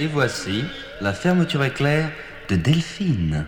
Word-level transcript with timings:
Et 0.00 0.06
voici 0.06 0.64
la 1.00 1.12
fermeture 1.12 1.64
éclair 1.64 2.10
de 2.48 2.54
Delphine. 2.54 3.46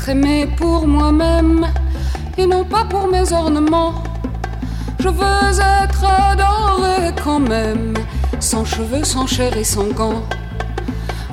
Être 0.00 0.08
aimé 0.08 0.48
pour 0.56 0.86
moi-même 0.86 1.66
et 2.38 2.46
non 2.46 2.64
pas 2.64 2.84
pour 2.84 3.06
mes 3.06 3.32
ornements. 3.32 3.94
Je 4.98 5.08
veux 5.08 5.60
être 5.84 6.04
adoré 6.04 7.12
quand 7.22 7.40
même, 7.40 7.94
sans 8.38 8.64
cheveux, 8.64 9.04
sans 9.04 9.26
chair 9.26 9.54
et 9.56 9.64
sans 9.64 9.88
gants. 9.88 10.22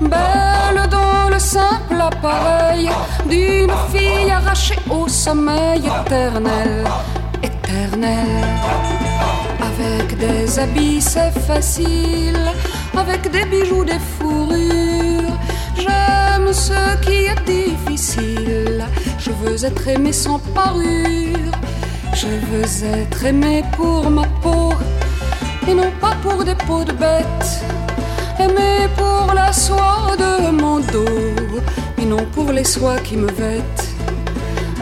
Belle 0.02 0.82
dans 0.90 1.30
le 1.30 1.40
simple 1.40 2.00
appareil 2.00 2.90
d'une 3.30 3.72
fille 3.92 4.32
arrachée 4.32 4.80
au 4.90 5.08
sommeil 5.08 5.84
éternel, 6.02 6.86
éternel. 7.42 8.44
Avec 9.70 10.18
des 10.18 10.60
habits 10.60 11.02
c'est 11.02 11.32
facile, 11.48 12.52
avec 12.98 13.32
des 13.32 13.46
bijoux, 13.46 13.86
des 13.86 14.02
fourrures. 14.18 15.07
Ce 16.58 16.98
qui 17.04 17.28
est 17.32 17.44
difficile. 17.46 18.84
Je 19.20 19.32
veux 19.32 19.64
être 19.64 19.88
aimé 19.88 20.12
sans 20.12 20.40
parure. 20.40 21.54
Je 22.14 22.28
veux 22.50 23.00
être 23.00 23.26
aimé 23.26 23.64
pour 23.78 24.10
ma 24.10 24.24
peau 24.42 24.74
et 25.68 25.74
non 25.76 25.92
pas 26.02 26.16
pour 26.24 26.44
des 26.44 26.56
peaux 26.56 26.84
de 26.84 26.94
bête. 26.94 27.50
Aimé 28.40 28.88
pour 28.98 29.34
la 29.36 29.54
soie 29.54 30.16
de 30.18 30.50
mon 30.50 30.80
dos 30.80 31.62
et 32.00 32.06
non 32.06 32.26
pour 32.34 32.52
les 32.52 32.64
soies 32.64 33.00
qui 33.04 33.18
me 33.18 33.32
vêtent. 33.32 33.88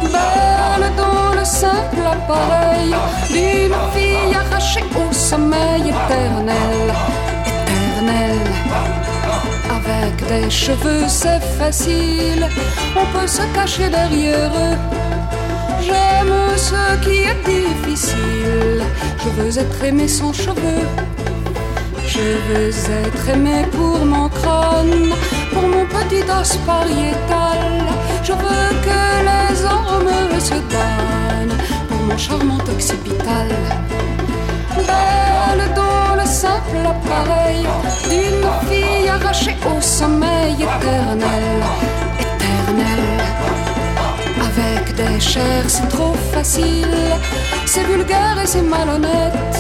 Belle 0.02 0.90
dans 0.96 1.38
le 1.38 1.44
simple 1.44 2.06
appareil 2.16 2.96
d'une 3.30 3.78
fille 3.94 4.34
arrachée 4.34 4.86
au 4.96 5.14
sommeil 5.14 5.90
éternel, 5.90 6.94
éternel. 7.46 9.05
Avec 9.88 10.28
des 10.28 10.50
cheveux, 10.50 11.08
c'est 11.08 11.42
facile, 11.60 12.48
on 12.96 13.06
peut 13.18 13.28
se 13.28 13.44
cacher 13.54 13.90
derrière 13.90 14.52
eux. 14.52 14.78
J'aime 15.82 16.34
ce 16.58 16.98
qui 17.04 17.18
est 17.30 17.42
difficile, 17.46 18.84
je 19.24 19.30
veux 19.30 19.60
être 19.60 19.84
aimé 19.84 20.08
sans 20.08 20.34
cheveux. 20.34 20.88
Je 22.08 22.20
veux 22.20 22.70
être 22.70 23.30
aimé 23.30 23.66
pour 23.72 24.06
mon 24.06 24.30
crâne, 24.30 25.14
pour 25.52 25.64
mon 25.64 25.86
petit 25.86 26.24
os 26.40 26.56
pariétal. 26.66 27.84
Je 28.24 28.32
veux 28.32 28.70
que 28.86 29.02
les 29.30 29.64
hommes 29.66 30.40
se 30.40 30.54
donnent 30.54 31.58
pour 31.88 31.98
mon 32.08 32.18
charmant 32.18 32.64
occipital. 32.74 33.50
Belle 34.76 35.85
simple 36.36 36.84
appareil 36.86 37.66
d'une 38.10 38.48
fille 38.68 39.08
arrachée 39.08 39.56
au 39.72 39.80
sommeil 39.80 40.54
éternel, 40.54 41.58
éternel. 42.26 43.04
Avec 44.50 44.96
des 44.96 45.20
chairs, 45.22 45.70
c'est 45.70 45.88
trop 45.88 46.14
facile, 46.34 46.98
c'est 47.66 47.86
vulgaire 47.86 48.38
et 48.44 48.48
c'est 48.54 48.68
malhonnête. 48.76 49.56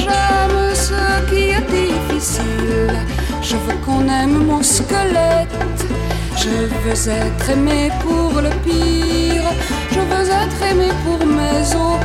J'aime 0.00 0.62
ce 0.74 1.02
qui 1.30 1.42
est 1.56 1.66
difficile, 1.80 2.92
je 3.40 3.56
veux 3.64 3.78
qu'on 3.84 4.06
aime 4.20 4.44
mon 4.44 4.62
squelette. 4.62 5.82
Je 6.36 6.54
veux 6.82 7.02
être 7.24 7.50
aimé 7.50 7.90
pour 8.04 8.42
le 8.46 8.50
pire, 8.66 9.48
je 9.90 10.00
veux 10.10 10.28
être 10.42 10.60
aimé 10.70 10.88
pour 11.04 11.26
mes 11.26 11.64
os. 11.86 12.00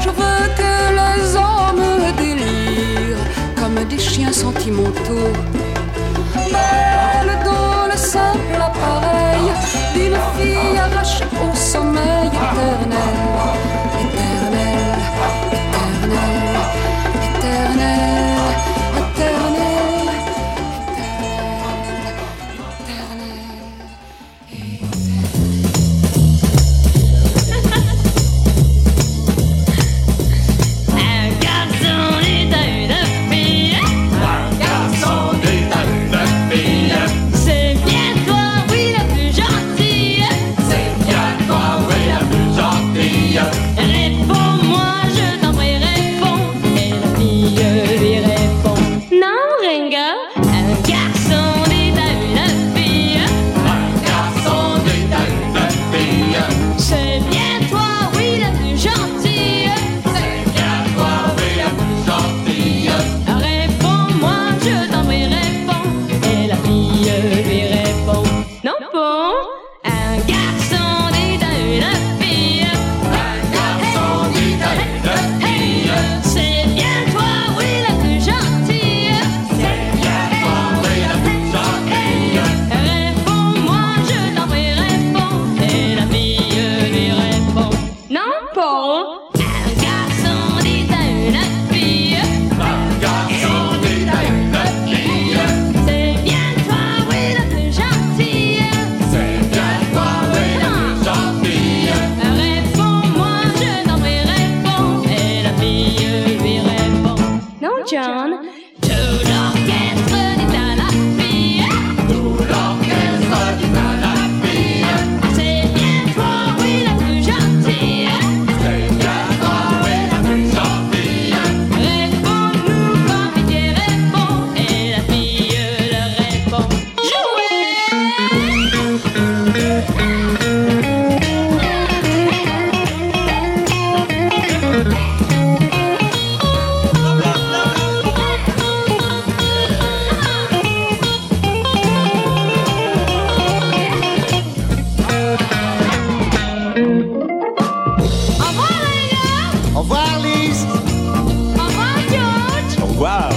Je 0.00 0.08
veux 0.08 0.44
que 0.60 0.72
les 1.00 1.36
hommes 1.36 2.14
délirent 2.16 2.57
des 3.84 3.98
chiens 3.98 4.32
sentimentaux. 4.32 5.32
Belle 6.34 7.38
dans 7.44 7.86
le 7.90 7.96
simple 7.96 8.54
appareil 8.56 9.17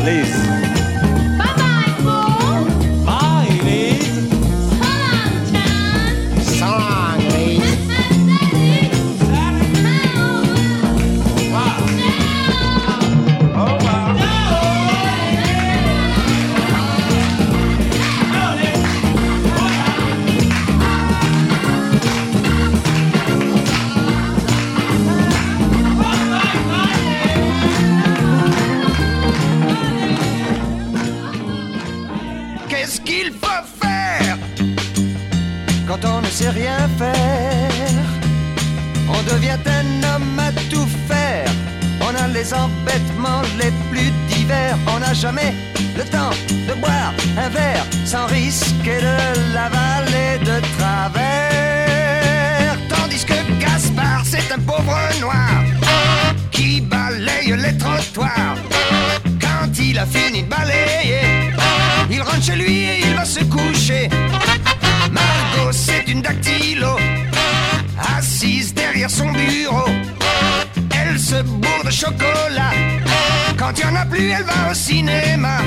please. 0.02 0.51
Plus, 74.12 74.30
elle 74.30 74.44
va 74.44 74.72
au 74.72 74.74
cinéma. 74.74 75.58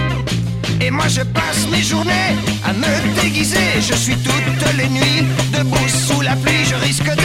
Et 0.80 0.90
moi 0.90 1.08
je 1.08 1.22
passe 1.22 1.66
mes 1.70 1.82
journées 1.82 2.32
à 2.68 2.72
me 2.72 3.20
déguiser. 3.20 3.68
Je 3.80 3.94
suis 3.94 4.16
toutes 4.16 4.76
les 4.76 4.88
nuits 4.88 5.22
debout 5.56 5.88
sous 5.88 6.20
la 6.20 6.36
pluie. 6.36 6.64
Je 6.70 6.74
risque 6.74 7.10
des 7.22 7.23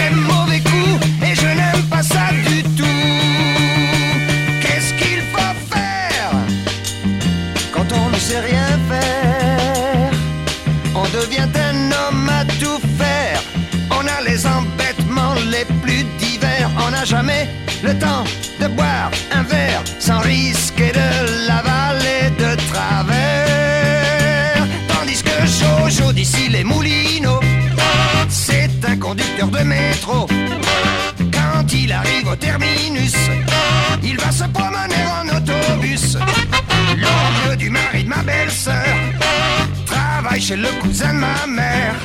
le 40.59 40.69
cousin 40.81 41.13
de 41.13 41.19
ma 41.19 41.47
mère. 41.47 41.95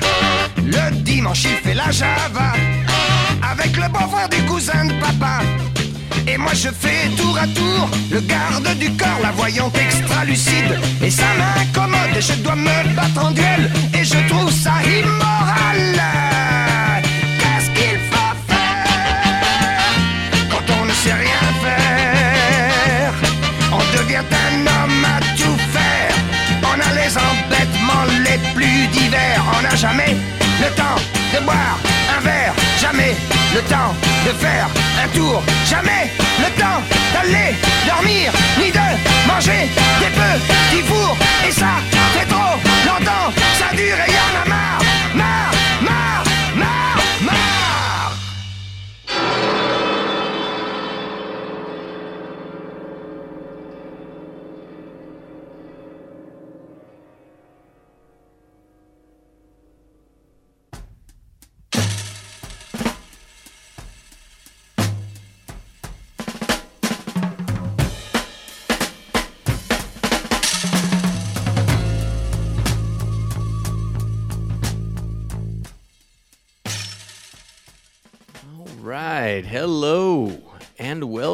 Le 0.65 0.95
dimanche, 1.03 1.45
il 1.45 1.57
fait 1.65 1.75
la 1.75 1.91
java 1.91 2.53
avec 3.51 3.77
le 3.77 3.89
beau-frère 3.89 4.29
du 4.29 4.43
cousin 4.45 4.85
de 4.87 4.93
papa. 4.95 5.41
Et 6.27 6.39
moi 6.39 6.53
je 6.55 6.69
fais 6.69 7.09
tour 7.17 7.37
à 7.39 7.47
tour 7.49 7.89
le 8.11 8.21
garde 8.21 8.69
du 8.79 8.91
corps, 8.97 9.21
la 9.23 9.33
voyante 9.33 9.77
extra 9.77 10.25
lucide. 10.25 10.79
Et 11.03 11.11
ça 11.11 11.27
m'incommode 11.39 12.17
et 12.17 12.23
je 12.23 12.35
dois 12.43 12.57
me 12.57 12.95
battre 12.97 13.25
en 13.27 13.31
duel. 13.33 13.71
Et 13.99 14.05
je 14.05 14.19
trouve 14.29 14.51
ça 14.51 14.75
immoral. 14.83 15.44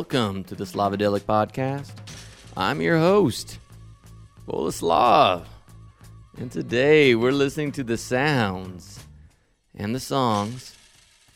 Welcome 0.01 0.43
to 0.43 0.55
the 0.55 0.65
Slavadelic 0.65 1.21
podcast. 1.25 1.93
I'm 2.57 2.81
your 2.81 2.97
host, 2.97 3.59
Boleslav. 4.49 5.45
And 6.39 6.51
today 6.51 7.15
we're 7.15 7.33
listening 7.33 7.71
to 7.73 7.85
the 7.85 7.99
sounds 7.99 9.05
and 9.75 9.95
the 9.95 10.01
songs 10.01 10.75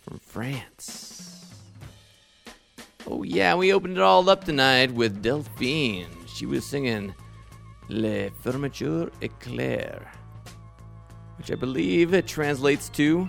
from 0.03 0.19
France. 0.19 1.45
Oh, 3.07 3.23
yeah, 3.23 3.55
we 3.55 3.71
opened 3.71 3.99
it 3.99 4.03
all 4.03 4.31
up 4.31 4.45
tonight 4.45 4.91
with 4.93 5.21
Delphine. 5.21 6.09
She 6.27 6.47
was 6.47 6.65
singing 6.65 7.15
Les 7.91 8.31
Fermetures 8.43 9.13
Éclair, 9.21 10.07
which 11.37 11.53
I 11.53 11.55
believe 11.55 12.15
it 12.15 12.27
translates 12.27 12.89
to 12.89 13.29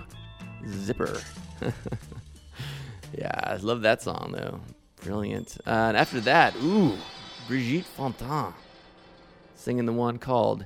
zipper. 0.65 1.19
Yeah, 3.17 3.39
I 3.43 3.55
love 3.57 3.81
that 3.83 4.01
song 4.01 4.33
though. 4.35 4.59
Brilliant. 5.05 5.57
Uh, 5.67 5.69
and 5.69 5.97
after 5.97 6.19
that, 6.21 6.55
ooh, 6.63 6.97
Brigitte 7.47 7.85
Fontaine 7.85 8.53
singing 9.53 9.85
the 9.85 9.93
one 9.93 10.17
called 10.17 10.65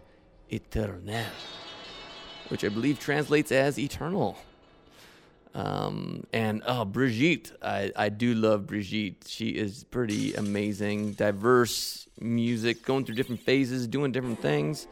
Eternel, 0.49 1.25
which 2.47 2.63
I 2.63 2.69
believe 2.69 2.99
translates 2.99 3.51
as 3.51 3.77
eternal. 3.77 4.37
Um, 5.53 6.25
and 6.31 6.63
oh, 6.65 6.85
Brigitte, 6.85 7.51
I, 7.61 7.91
I 7.97 8.07
do 8.07 8.33
love 8.33 8.65
Brigitte. 8.65 9.25
She 9.27 9.49
is 9.49 9.83
pretty 9.83 10.33
amazing, 10.35 11.13
diverse 11.13 12.07
music, 12.21 12.85
going 12.85 13.03
through 13.03 13.15
different 13.15 13.41
phases, 13.41 13.87
doing 13.87 14.13
different 14.13 14.41
things. 14.41 14.87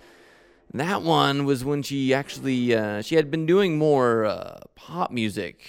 That 0.74 1.04
one 1.04 1.46
was 1.46 1.64
when 1.64 1.84
she 1.84 2.14
actually 2.14 2.76
uh, 2.76 3.02
she 3.02 3.16
had 3.16 3.32
been 3.32 3.46
doing 3.46 3.78
more 3.78 4.26
uh, 4.26 4.60
pop 4.76 5.12
music, 5.12 5.62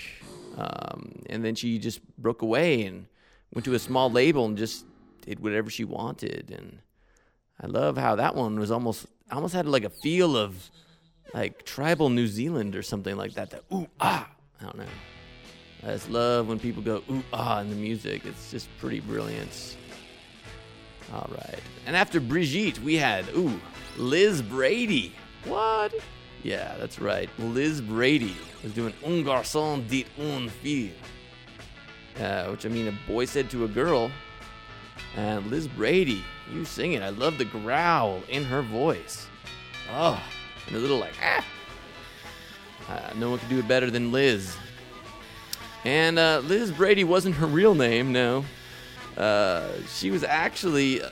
um, 0.56 1.22
and 1.26 1.44
then 1.44 1.54
she 1.54 1.78
just 1.78 2.00
broke 2.16 2.42
away 2.42 2.84
and 2.84 3.06
went 3.52 3.64
to 3.64 3.74
a 3.74 3.78
small 3.78 4.10
label 4.10 4.44
and 4.46 4.56
just 4.56 4.84
did 5.22 5.40
whatever 5.40 5.70
she 5.70 5.84
wanted. 5.84 6.54
And 6.56 6.78
I 7.60 7.66
love 7.66 7.96
how 7.96 8.16
that 8.16 8.34
one 8.34 8.58
was 8.58 8.70
almost 8.70 9.06
almost 9.30 9.54
had 9.54 9.66
like 9.66 9.84
a 9.84 9.90
feel 9.90 10.36
of 10.36 10.70
like 11.34 11.64
tribal 11.64 12.08
New 12.08 12.26
Zealand 12.26 12.74
or 12.74 12.82
something 12.82 13.16
like 13.16 13.34
that. 13.34 13.50
That 13.50 13.64
ooh 13.72 13.88
ah, 14.00 14.28
I 14.60 14.64
don't 14.64 14.78
know. 14.78 14.84
I 15.84 15.88
just 15.88 16.10
love 16.10 16.48
when 16.48 16.58
people 16.58 16.82
go 16.82 17.02
ooh 17.10 17.22
ah 17.32 17.60
in 17.60 17.70
the 17.70 17.76
music. 17.76 18.24
It's 18.24 18.50
just 18.50 18.68
pretty 18.78 19.00
brilliant. 19.00 19.76
All 21.12 21.30
right. 21.30 21.60
And 21.86 21.96
after 21.96 22.20
Brigitte, 22.20 22.78
we 22.80 22.94
had, 22.96 23.26
ooh, 23.34 23.58
Liz 23.96 24.42
Brady. 24.42 25.14
What? 25.44 25.94
Yeah, 26.42 26.74
that's 26.78 26.98
right. 26.98 27.30
Liz 27.38 27.80
Brady 27.80 28.36
was 28.62 28.72
doing 28.72 28.92
Un 29.04 29.24
garçon 29.24 29.86
dit 29.88 30.06
une 30.18 30.48
fille. 30.48 30.92
Uh, 32.18 32.48
which 32.48 32.66
I 32.66 32.68
mean, 32.68 32.88
a 32.88 33.10
boy 33.10 33.24
said 33.24 33.50
to 33.50 33.64
a 33.64 33.68
girl. 33.68 34.10
And 35.16 35.46
Liz 35.46 35.68
Brady, 35.68 36.24
you 36.52 36.64
sing 36.64 36.92
it. 36.92 37.02
I 37.02 37.10
love 37.10 37.38
the 37.38 37.44
growl 37.44 38.22
in 38.28 38.44
her 38.44 38.62
voice. 38.62 39.26
Oh, 39.92 40.22
and 40.66 40.76
a 40.76 40.78
little 40.78 40.98
like, 40.98 41.14
ah. 41.22 41.44
Uh, 42.88 43.10
no 43.16 43.30
one 43.30 43.38
could 43.38 43.48
do 43.48 43.58
it 43.58 43.68
better 43.68 43.90
than 43.90 44.12
Liz. 44.12 44.56
And 45.84 46.18
uh, 46.18 46.42
Liz 46.44 46.70
Brady 46.70 47.04
wasn't 47.04 47.36
her 47.36 47.46
real 47.46 47.74
name, 47.74 48.12
no. 48.12 48.44
Uh, 49.16 49.68
she 49.88 50.10
was 50.10 50.24
actually 50.24 51.02
uh, 51.02 51.10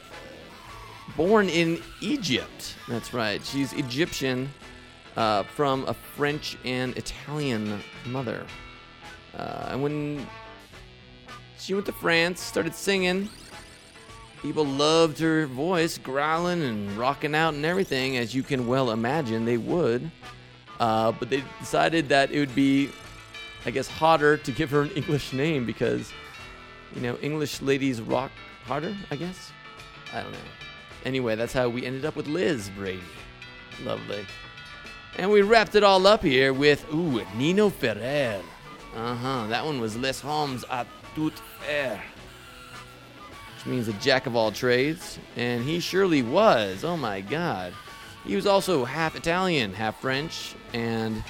born 1.16 1.48
in 1.48 1.82
Egypt. 2.00 2.74
That's 2.88 3.12
right. 3.12 3.44
She's 3.44 3.72
Egyptian 3.72 4.48
uh, 5.16 5.42
from 5.44 5.84
a 5.88 5.94
French 5.94 6.56
and 6.64 6.96
Italian 6.96 7.80
mother. 8.06 8.46
Uh, 9.36 9.68
and 9.70 9.82
when 9.82 10.26
she 11.66 11.74
went 11.74 11.84
to 11.84 11.92
France, 11.92 12.40
started 12.40 12.76
singing, 12.76 13.28
people 14.40 14.64
loved 14.64 15.18
her 15.18 15.46
voice, 15.46 15.98
growling 15.98 16.62
and 16.62 16.92
rocking 16.92 17.34
out 17.34 17.54
and 17.54 17.64
everything, 17.64 18.16
as 18.16 18.32
you 18.32 18.44
can 18.44 18.68
well 18.68 18.92
imagine 18.92 19.44
they 19.44 19.56
would. 19.56 20.08
Uh, 20.78 21.10
but 21.10 21.28
they 21.28 21.42
decided 21.58 22.08
that 22.08 22.30
it 22.30 22.38
would 22.38 22.54
be, 22.54 22.90
I 23.64 23.72
guess, 23.72 23.88
hotter 23.88 24.36
to 24.36 24.52
give 24.52 24.70
her 24.70 24.82
an 24.82 24.90
English 24.94 25.32
name 25.32 25.66
because, 25.66 26.12
you 26.94 27.00
know, 27.00 27.16
English 27.20 27.60
ladies 27.60 28.00
rock 28.00 28.30
harder, 28.64 28.94
I 29.10 29.16
guess. 29.16 29.50
I 30.12 30.22
don't 30.22 30.30
know. 30.30 30.38
Anyway, 31.04 31.34
that's 31.34 31.52
how 31.52 31.68
we 31.68 31.84
ended 31.84 32.04
up 32.04 32.14
with 32.14 32.28
Liz 32.28 32.70
Brady. 32.76 33.02
Lovely. 33.82 34.24
And 35.18 35.32
we 35.32 35.42
wrapped 35.42 35.74
it 35.74 35.82
all 35.82 36.06
up 36.06 36.22
here 36.22 36.52
with, 36.52 36.86
ooh, 36.94 37.24
Nino 37.36 37.70
Ferrer. 37.70 38.40
Uh 38.94 39.14
huh. 39.16 39.46
That 39.48 39.64
one 39.66 39.80
was 39.80 39.96
Les 39.96 40.20
Hommes 40.20 40.64
à 40.70 40.86
tout 41.16 41.32
which 43.56 43.66
means 43.66 43.88
a 43.88 43.92
jack 43.94 44.26
of 44.26 44.36
all 44.36 44.52
trades. 44.52 45.18
And 45.36 45.64
he 45.64 45.80
surely 45.80 46.22
was. 46.22 46.84
Oh 46.84 46.96
my 46.96 47.20
god. 47.20 47.72
He 48.24 48.34
was 48.34 48.46
also 48.46 48.84
half 48.84 49.14
Italian, 49.14 49.72
half 49.72 50.00
French, 50.00 50.54
and 50.72 51.22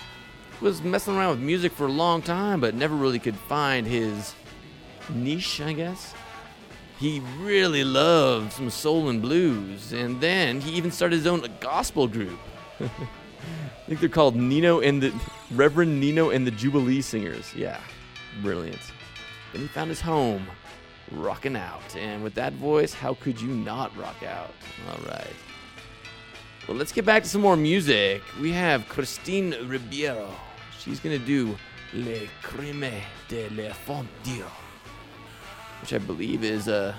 was 0.60 0.82
messing 0.82 1.16
around 1.16 1.30
with 1.30 1.40
music 1.40 1.72
for 1.72 1.86
a 1.86 1.92
long 1.92 2.22
time, 2.22 2.60
but 2.60 2.74
never 2.74 2.94
really 2.94 3.18
could 3.18 3.36
find 3.36 3.86
his 3.86 4.34
niche, 5.10 5.60
I 5.60 5.74
guess. 5.74 6.14
He 6.98 7.20
really 7.40 7.84
loved 7.84 8.52
some 8.52 8.70
soul 8.70 9.10
and 9.10 9.20
blues, 9.20 9.92
and 9.92 10.18
then 10.20 10.62
he 10.62 10.72
even 10.72 10.90
started 10.90 11.16
his 11.16 11.26
own 11.26 11.46
gospel 11.60 12.08
group. 12.08 12.38
I 12.80 12.88
think 13.86 14.00
they're 14.00 14.08
called 14.08 14.34
Nino 14.34 14.80
and 14.80 15.02
the 15.02 15.14
Reverend 15.50 16.00
Nino 16.00 16.30
and 16.30 16.46
the 16.46 16.50
Jubilee 16.50 17.02
Singers. 17.02 17.54
Yeah, 17.54 17.80
brilliant. 18.42 18.80
Then 19.56 19.62
he 19.62 19.68
found 19.68 19.88
his 19.88 20.02
home, 20.02 20.46
rocking 21.10 21.56
out. 21.56 21.96
And 21.96 22.22
with 22.22 22.34
that 22.34 22.52
voice, 22.52 22.92
how 22.92 23.14
could 23.14 23.40
you 23.40 23.48
not 23.48 23.96
rock 23.96 24.22
out? 24.22 24.52
All 24.86 25.02
right. 25.08 25.34
Well, 26.68 26.76
let's 26.76 26.92
get 26.92 27.06
back 27.06 27.22
to 27.22 27.28
some 27.30 27.40
more 27.40 27.56
music. 27.56 28.20
We 28.38 28.52
have 28.52 28.86
Christine 28.86 29.54
Ribeiro. 29.66 30.28
She's 30.78 31.00
gonna 31.00 31.18
do 31.18 31.56
Le 31.94 32.26
Crime 32.42 32.84
de 33.28 33.48
l'Enfantier, 33.48 34.44
which 35.80 35.94
I 35.94 35.98
believe 36.04 36.44
is 36.44 36.68
uh, 36.68 36.94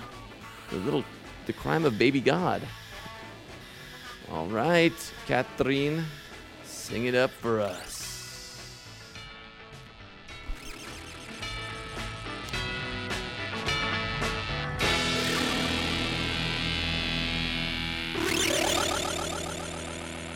the 0.72 0.78
little 0.78 1.04
the 1.46 1.54
crime 1.54 1.86
of 1.86 2.00
baby 2.00 2.22
God. 2.22 2.64
All 4.32 4.48
right, 4.48 5.14
Catherine, 5.28 6.04
sing 6.64 7.06
it 7.06 7.14
up 7.14 7.30
for 7.30 7.60
us. 7.60 7.97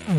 À 0.08 0.14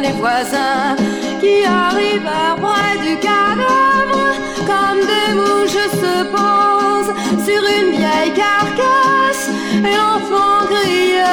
les 0.00 0.12
voisins 0.12 0.96
Qui 1.40 1.64
arrivèrent 1.64 2.56
près 2.60 2.98
du 2.98 3.16
cadavre 3.18 4.34
Comme 4.58 5.00
des 5.12 5.30
mouches 5.34 5.88
se 6.02 6.14
posent 6.34 7.14
sur 7.44 7.62
une 7.78 7.90
vieille 7.96 8.32
carcasse 8.34 9.48
Et 9.74 9.96
l'enfant 9.96 10.66
criait 10.66 11.24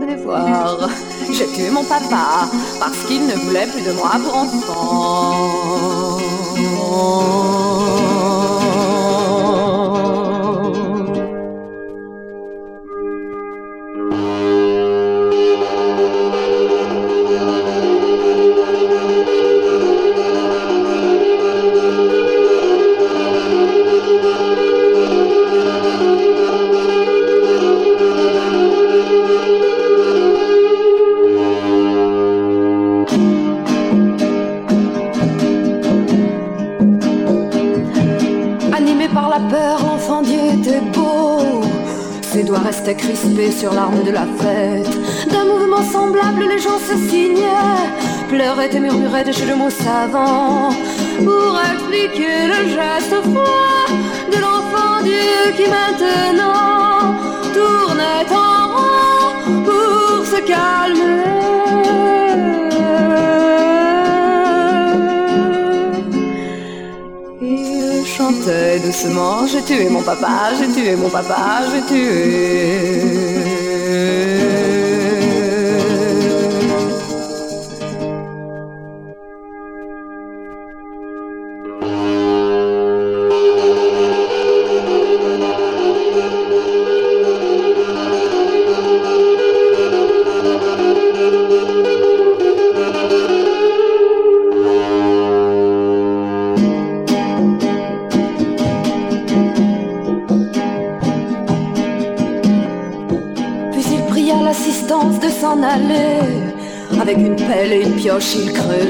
Venez 0.00 0.16
voir, 0.16 0.88
j'ai 1.32 1.46
tué 1.46 1.70
mon 1.70 1.84
papa 1.84 2.48
parce 2.80 3.04
qu'il 3.06 3.26
ne 3.26 3.34
voulait 3.34 3.66
plus 3.66 3.82
de 3.82 3.92
moi 3.92 4.12
pour 4.24 4.36
enfant. 4.36 5.58
Sur 43.58 43.72
l'arme 43.72 44.04
de 44.04 44.12
la 44.12 44.26
fête. 44.40 44.88
D'un 45.32 45.44
mouvement 45.44 45.82
semblable, 45.82 46.44
les 46.48 46.60
gens 46.60 46.78
se 46.78 46.94
signaient, 47.10 47.86
pleuraient 48.28 48.70
et 48.72 48.78
murmuraient 48.78 49.24
de 49.24 49.32
jeux 49.32 49.46
de 49.46 49.54
mots 49.54 49.76
savants 49.86 50.70
pour 51.24 51.52
expliquer 51.72 52.36
le 52.52 52.60
geste 52.76 53.16
froid 53.30 53.86
de 54.32 54.38
l'enfant 54.44 55.02
Dieu 55.02 55.40
qui 55.56 55.66
maintenant 55.76 57.14
tournait 57.58 58.30
en 58.30 58.60
rond 58.74 59.28
pour 59.68 60.24
se 60.32 60.40
calmer. 60.52 61.24
Il 67.40 68.06
chantait 68.06 68.78
doucement 68.86 69.46
J'ai 69.50 69.62
tué 69.62 69.88
mon 69.88 70.02
papa, 70.02 70.50
j'ai 70.58 70.70
tué 70.72 70.94
mon 70.94 71.10
papa, 71.10 71.62
j'ai 71.72 71.82
tué. 71.92 73.37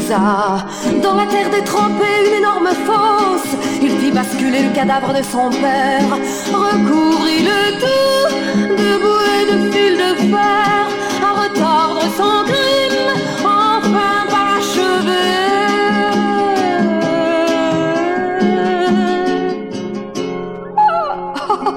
Dans 0.09 1.15
la 1.15 1.27
terre 1.27 1.51
détrempée 1.51 2.05
une 2.27 2.39
énorme 2.39 2.69
fosse. 2.87 3.53
Il 3.83 3.91
fit 3.99 4.11
basculer 4.11 4.63
le 4.63 4.75
cadavre 4.75 5.13
de 5.13 5.23
son 5.23 5.51
père, 5.51 6.09
recouvrit 6.51 7.43
le 7.43 7.79
tout 7.79 8.29
de 8.77 8.93
et 9.39 9.45
de 9.53 9.71
fil 9.71 9.97
de 9.97 10.15
fer, 10.31 10.89
à 11.23 11.31
retordre 11.43 12.03
son 12.17 12.45
crime, 12.45 13.13
enfin 13.45 14.27
parachevé. 14.31 15.27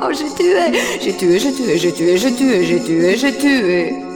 Oh, 0.04 0.12
j'ai 0.12 0.30
tué, 0.34 0.56
j'ai 1.02 1.14
tué, 1.18 1.40
j'ai 1.40 1.54
tué, 1.54 1.78
j'ai 1.78 1.94
tué, 1.94 2.18
j'ai 2.18 2.34
tué, 2.34 2.66
j'ai 2.66 2.80
tué, 2.84 3.18
j'ai 3.18 3.38
tué. 3.38 4.11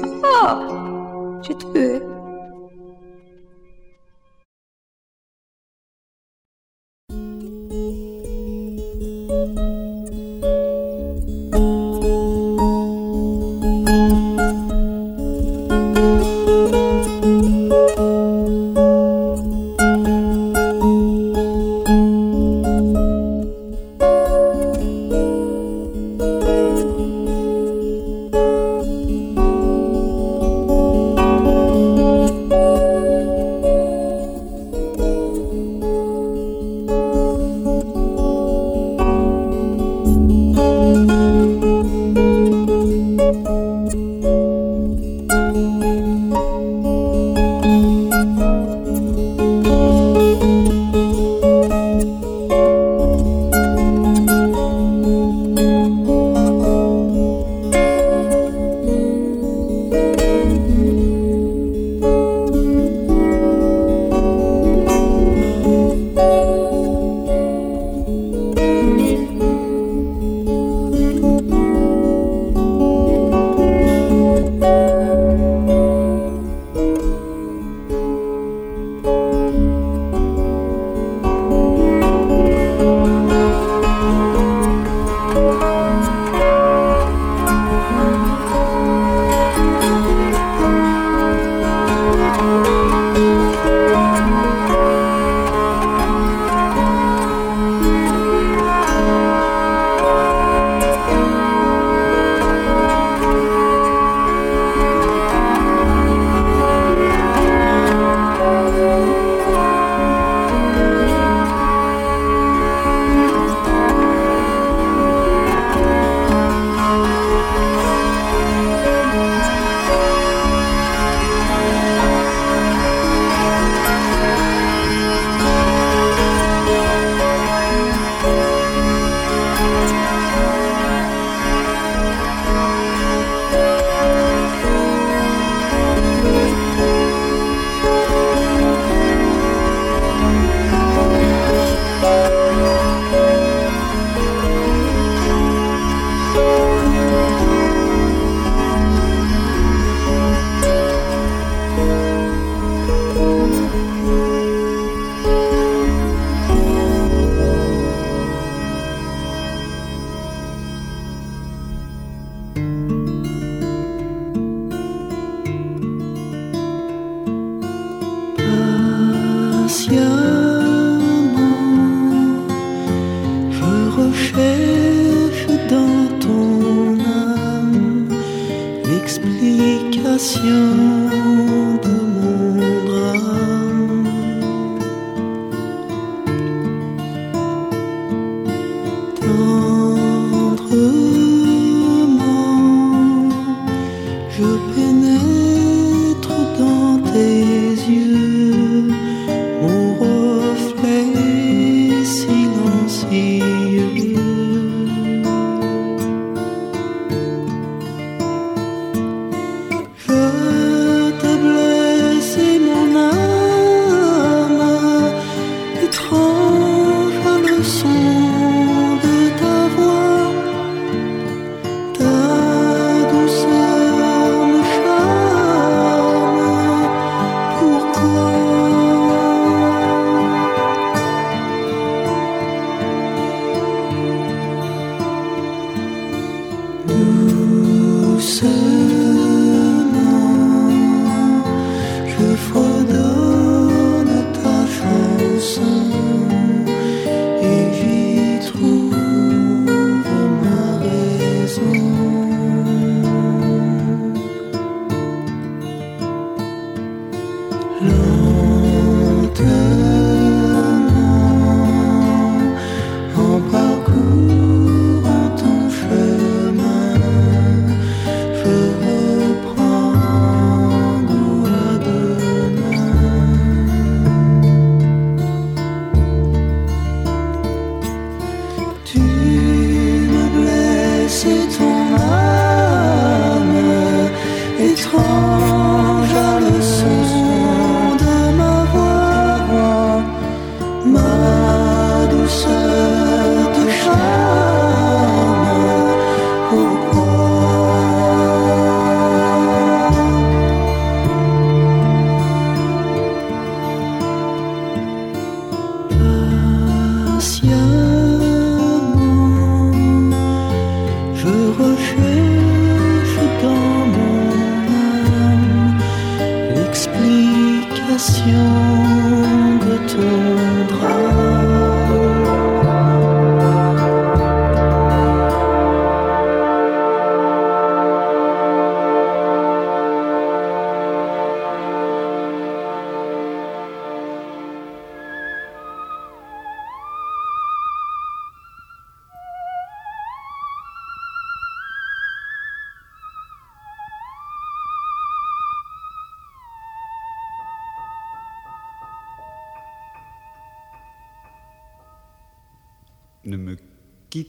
Ne 307.25 307.64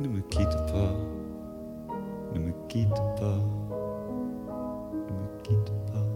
Ne 0.00 0.06
me 0.06 0.20
quitte 0.20 0.56
pas, 0.72 0.94
ne 2.32 2.38
me 2.38 2.52
quitte 2.68 3.02
pas, 3.18 3.40
ne 5.08 5.12
me 5.12 5.42
quitte 5.42 5.72
pas. 5.92 6.06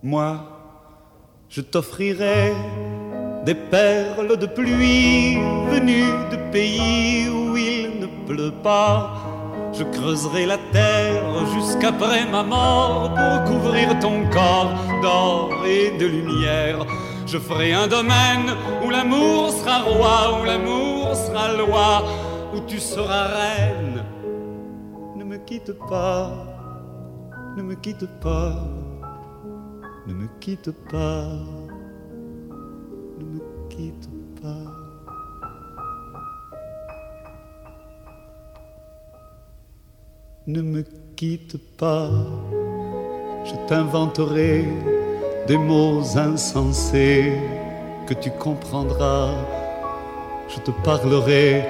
Moi, 0.00 0.36
je 1.48 1.60
t'offrirai 1.60 2.52
des 3.44 3.56
perles 3.56 4.36
de 4.36 4.46
pluie 4.46 5.38
venues 5.72 6.14
de 6.30 6.36
pays 6.52 7.28
où 7.28 7.56
il 7.56 7.98
ne 7.98 8.06
pleut 8.26 8.54
pas. 8.62 9.14
Je 9.72 9.82
creuserai 9.82 10.46
la 10.46 10.58
terre 10.70 11.46
jusqu'après 11.52 12.26
ma 12.30 12.44
mort 12.44 13.12
pour 13.12 13.44
couvrir 13.50 13.98
ton 13.98 14.24
corps 14.30 14.72
d'or 15.02 15.50
et 15.66 15.98
de 15.98 16.06
lumière. 16.06 16.86
Je 17.26 17.38
ferai 17.38 17.72
un 17.72 17.88
domaine 17.88 18.54
où 18.84 18.90
l'amour 18.90 19.50
sera 19.50 19.80
roi, 19.80 20.40
où 20.40 20.44
l'amour 20.44 20.85
sera 21.14 21.52
loi, 21.52 22.02
où 22.54 22.60
tu 22.66 22.78
seras 22.78 23.28
reine. 23.28 24.04
Ne 25.16 25.24
me 25.24 25.38
quitte 25.38 25.72
pas, 25.88 26.30
ne 27.56 27.62
me 27.62 27.74
quitte 27.74 28.06
pas, 28.20 28.54
ne 30.06 30.14
me 30.14 30.28
quitte 30.40 30.70
pas, 30.90 31.28
ne 33.18 33.24
me 33.24 33.40
quitte 33.68 34.08
pas. 34.42 34.72
Ne 40.48 40.62
me 40.62 40.84
quitte 41.16 41.56
pas, 41.76 42.08
je 43.44 43.54
t'inventerai 43.66 44.64
des 45.48 45.58
mots 45.58 46.16
insensés 46.16 47.32
que 48.06 48.14
tu 48.14 48.30
comprendras. 48.30 49.34
Je 50.48 50.58
te 50.60 50.70
parlerai 50.70 51.64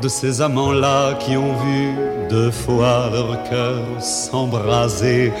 de 0.00 0.08
ces 0.08 0.40
amants-là 0.40 1.14
qui 1.14 1.36
ont 1.36 1.54
vu 1.64 1.94
deux 2.28 2.50
fois 2.50 3.10
leur 3.12 3.42
cœur 3.44 3.82
s'embraser. 4.00 5.32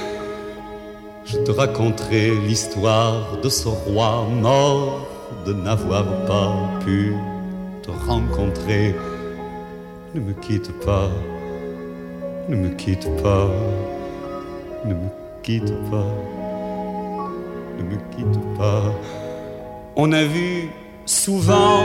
Je 1.24 1.38
te 1.38 1.50
raconterai 1.50 2.32
l'histoire 2.46 3.38
de 3.42 3.48
ce 3.48 3.68
roi 3.68 4.26
mort 4.42 5.06
de 5.46 5.52
n'avoir 5.52 6.04
pas 6.26 6.52
pu 6.84 7.14
te 7.82 7.90
rencontrer. 8.08 8.94
Ne 10.14 10.20
me 10.20 10.32
quitte 10.32 10.72
pas, 10.84 11.08
ne 12.48 12.56
me 12.56 12.68
quitte 12.70 13.08
pas, 13.22 13.48
ne 14.84 14.94
me 14.94 15.08
quitte 15.42 15.72
pas 15.90 16.06
ne 17.80 17.84
me 17.84 17.96
quitte 18.14 18.40
pas. 18.58 18.82
On 19.96 20.12
a 20.12 20.24
vu 20.24 20.70
souvent 21.04 21.84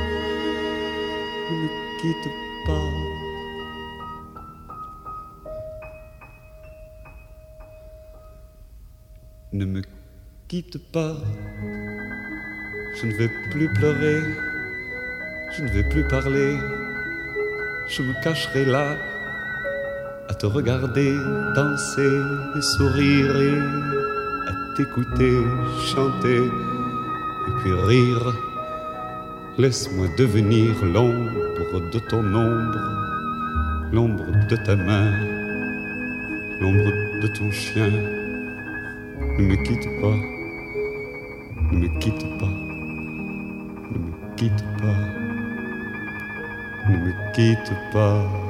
ne 1.51 1.57
me 1.57 1.69
quitte 1.99 2.29
pas. 2.65 3.21
Ne 9.53 9.65
me 9.65 9.81
quitte 10.47 10.91
pas, 10.91 11.13
je 12.95 13.05
ne 13.05 13.13
vais 13.13 13.29
plus 13.51 13.71
pleurer, 13.73 14.21
je 15.53 15.63
ne 15.63 15.69
vais 15.69 15.83
plus 15.89 16.07
parler, 16.07 16.57
je 17.89 18.01
me 18.01 18.23
cacherai 18.23 18.63
là 18.65 18.95
à 20.29 20.33
te 20.33 20.45
regarder 20.45 21.17
danser 21.53 22.21
et 22.55 22.61
sourire 22.61 23.35
et 23.41 23.59
à 24.49 24.75
t'écouter 24.77 25.43
chanter 25.93 26.45
et 26.45 27.51
puis 27.61 27.73
rire. 27.73 28.50
Laisse-moi 29.57 30.07
devenir 30.17 30.73
l'ombre 30.85 31.91
de 31.91 31.99
ton 31.99 32.23
ombre, 32.23 32.79
l'ombre 33.91 34.25
de 34.49 34.55
ta 34.55 34.77
main, 34.77 35.11
l'ombre 36.61 36.91
de 37.21 37.27
ton 37.37 37.51
chien. 37.51 37.91
Ne 39.37 39.43
me 39.43 39.55
quitte 39.63 39.89
pas, 39.99 40.15
ne 41.69 41.79
me 41.79 41.99
quitte 41.99 42.25
pas, 42.39 42.47
ne 43.91 43.97
me 43.99 44.35
quitte 44.37 44.63
pas, 44.79 44.99
ne 46.89 46.97
me 46.97 47.33
quitte 47.33 47.73
pas. 47.91 48.40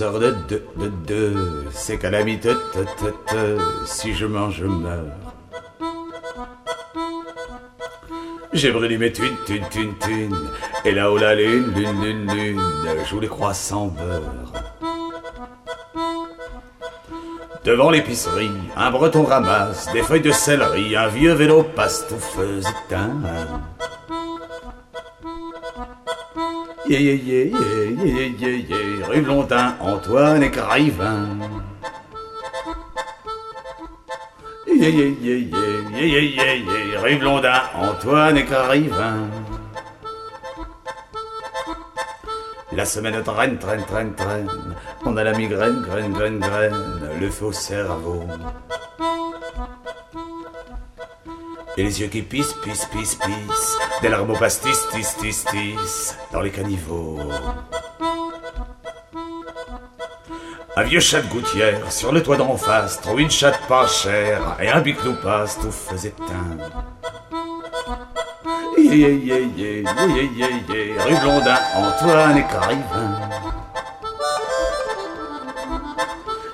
Heures 0.00 0.20
de 0.20 0.34
de 1.06 1.96
calamiteux, 1.96 2.58
te, 2.72 2.78
te, 2.78 3.10
te, 3.26 3.58
si 3.84 4.14
je 4.14 4.24
mange, 4.24 4.56
je 4.56 4.64
meurs. 4.64 5.04
J'ai 8.54 8.70
brûlé 8.70 8.96
mes 8.96 9.12
thunes, 9.12 9.36
thunes, 9.44 9.68
thunes, 9.70 9.94
thunes, 9.98 10.48
et 10.86 10.92
là-haut 10.92 11.18
la 11.18 11.34
lune, 11.34 11.72
lune, 11.74 12.02
lune, 12.02 12.32
lune, 12.32 12.60
joue 13.10 13.20
les 13.20 13.28
croissants 13.28 13.88
beurre. 13.88 14.52
Devant 17.64 17.90
l'épicerie, 17.90 18.50
un 18.76 18.90
breton 18.90 19.24
ramasse 19.24 19.92
des 19.92 20.02
feuilles 20.02 20.22
de 20.22 20.32
céleri, 20.32 20.96
un 20.96 21.08
vieux 21.08 21.32
vélo 21.32 21.62
passe 21.62 22.06
touffeuse 22.08 22.66
éteint. 22.86 23.12
Yeah, 26.92 26.98
yeah, 26.98 27.44
yeah, 27.48 29.06
Rue 29.08 29.22
Blondin, 29.22 29.76
Antoine 29.80 30.42
et 30.42 30.50
Carivin. 30.50 31.38
Rue 37.02 37.16
Blondin, 37.16 37.62
Antoine 37.74 38.36
et 38.36 38.44
Carivin. 38.44 39.30
La 42.72 42.84
semaine 42.84 43.22
traîne, 43.22 43.56
traîne, 43.58 43.84
traîne, 43.86 44.14
traîne. 44.14 44.50
On 45.06 45.16
a 45.16 45.24
la 45.24 45.32
migraine, 45.32 45.80
graine, 45.80 46.12
graine, 46.12 46.40
graine. 46.40 46.76
Le 47.18 47.30
faux 47.30 47.52
cerveau. 47.52 48.26
Et 51.76 51.82
les 51.82 52.00
yeux 52.00 52.08
qui 52.08 52.22
pissent, 52.22 52.54
pissent, 52.62 52.84
pissent, 52.86 53.14
pissent. 53.14 53.78
Des 54.02 54.08
larmes 54.08 54.30
au 54.30 54.36
pastis, 54.36 54.78
tis, 54.92 55.06
tis, 55.18 55.44
tis, 55.50 56.14
dans 56.32 56.40
les 56.40 56.50
caniveaux. 56.50 57.18
Un 60.74 60.82
vieux 60.84 61.00
chat 61.00 61.20
de 61.20 61.28
gouttière 61.28 61.92
sur 61.92 62.12
le 62.12 62.22
toit 62.22 62.38
d'en 62.38 62.56
face 62.56 62.98
trouve 63.00 63.20
une 63.20 63.30
chatte 63.30 63.60
pas 63.68 63.86
chère 63.86 64.56
et 64.58 64.68
un 64.70 64.80
bic 64.80 64.96
passe 65.22 65.58
tout 65.60 65.70
faisait 65.70 66.14
teint. 66.16 66.56
Yeah, 68.78 68.94
yeah, 68.94 69.08
yeah, 69.08 69.38
yeah, 69.56 69.82
yeah, 69.84 70.22
yeah, 70.36 70.48
yeah, 70.68 71.04
rue 71.04 71.16
Blondin, 71.20 71.58
Antoine 71.74 72.36
et 72.38 72.44
Carivin. 72.44 73.20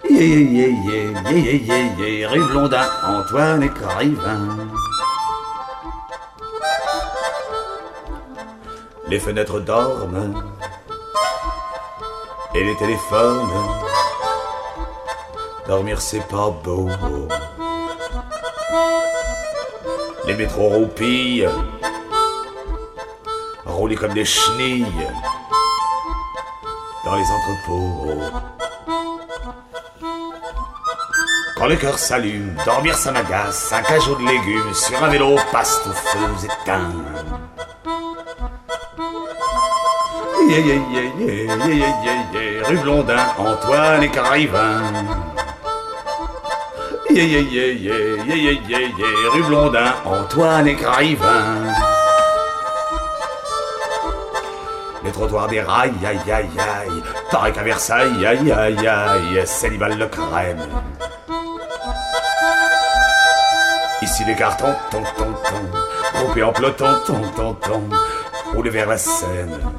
Yeah, 0.08 0.20
yeah, 0.20 0.66
yeah, 0.66 1.12
yeah, 1.24 1.30
yeah, 1.30 1.52
yeah, 1.52 2.10
yeah, 2.20 2.28
rue 2.28 2.44
Blondin, 2.44 2.86
Antoine 3.06 3.62
et 3.62 3.70
Carivin. 3.70 4.68
Les 9.10 9.18
fenêtres 9.18 9.60
dorment 9.60 10.42
et 12.54 12.64
les 12.64 12.76
téléphones. 12.76 13.48
Dormir 15.66 16.00
c'est 16.00 16.26
pas 16.28 16.50
beau. 16.50 16.88
Les 20.26 20.34
métros 20.34 20.68
roupillent, 20.68 21.48
rouler 23.64 23.96
comme 23.96 24.12
des 24.12 24.26
chenilles 24.26 25.08
dans 27.04 27.14
les 27.14 27.24
entrepôts. 27.24 28.20
Quand 31.56 31.66
le 31.66 31.76
cœur 31.76 31.98
s'allume, 31.98 32.54
dormir 32.66 32.94
ça 32.96 33.10
m'agace, 33.10 33.72
un 33.72 33.82
cajot 33.82 34.16
de 34.16 34.26
légumes 34.26 34.74
sur 34.74 35.02
un 35.02 35.08
vélo 35.08 35.36
passe 35.50 35.80
tout 35.82 35.92
feu 35.92 36.44
éteint. 36.44 36.92
Yeah, 40.48 40.60
yeah, 40.60 40.80
yeah, 40.90 41.02
yeah, 41.18 41.66
yeah, 41.66 42.02
yeah, 42.04 42.32
yeah, 42.32 42.68
rue 42.68 42.78
Blondin, 42.78 43.18
Antoine 43.36 44.02
et 44.02 44.08
Carivin. 44.08 44.80
Yeah, 47.10 47.22
yeah, 47.22 47.40
yeah, 47.40 47.66
yeah, 47.66 48.24
yeah, 48.24 48.34
yeah, 48.34 48.50
yeah, 48.66 48.78
yeah, 48.78 49.30
rue 49.34 49.42
Blondin, 49.42 49.92
Antoine 50.06 50.68
et 50.68 50.76
Carivin. 50.76 51.74
Les 55.04 55.12
trottoirs 55.12 55.48
des 55.48 55.60
rails, 55.60 55.92
aïe, 56.02 56.18
aïe, 56.32 56.48
aïe, 56.58 57.02
pareil 57.30 57.52
qu'à 57.52 57.62
Versailles, 57.62 58.26
aïe, 58.26 58.50
aïe, 58.50 58.86
aïe, 58.88 59.46
Célibat 59.46 59.90
le 59.90 60.06
crème. 60.06 60.66
Ici 64.00 64.24
les 64.24 64.34
cartons, 64.34 64.74
ton, 64.90 65.02
ton, 65.02 65.32
ton, 65.44 66.18
groupés 66.18 66.42
en 66.42 66.52
peloton, 66.52 66.88
ton, 67.06 67.20
ton, 67.36 67.52
ton, 67.52 67.82
roulés 68.54 68.70
vers 68.70 68.88
la 68.88 68.96
Seine. 68.96 69.77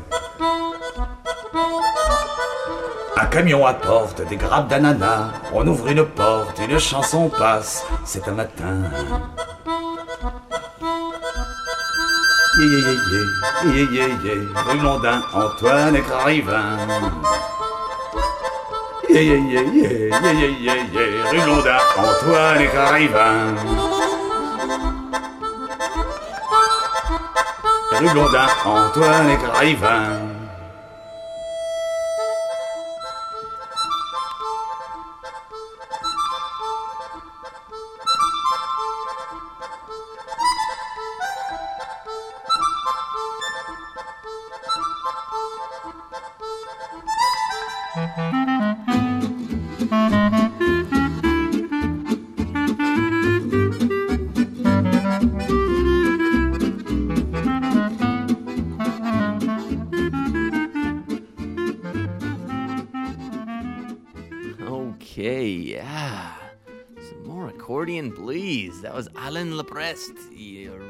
Camion 3.29 3.65
apporte 3.65 4.27
des 4.27 4.37
grappes 4.37 4.67
d'ananas, 4.67 5.31
on 5.53 5.65
ouvre 5.67 5.87
une 5.87 6.03
porte, 6.03 6.59
une 6.59 6.79
chanson 6.79 7.29
passe, 7.29 7.85
c'est 8.03 8.27
un 8.27 8.31
matin. 8.31 8.83
Yeah, 12.59 13.81
yeah, 13.81 14.07
yeah, 14.23 14.35
rue 14.67 14.77
Blondin, 14.77 15.21
Antoine 15.33 15.95
et. 15.95 16.77
Yeah, 19.09 19.21
yeah, 19.21 19.35
yeah, 19.35 19.61
yeah, 19.61 19.89
yeah, 20.09 20.33
yeah, 20.33 20.47
yeah, 20.59 20.75
yeah, 20.93 21.29
rue 21.31 21.41
Blondin, 21.41 21.77
Antoine 21.97 22.61
et 22.61 22.67
Carivin. 22.67 23.55
Rue 27.91 28.09
Antoine 28.65 29.29
et 29.29 29.37
Carivin. 29.37 30.28
That 68.81 68.93
was 68.93 69.09
Alan 69.15 69.57
Leprest, 69.57 70.13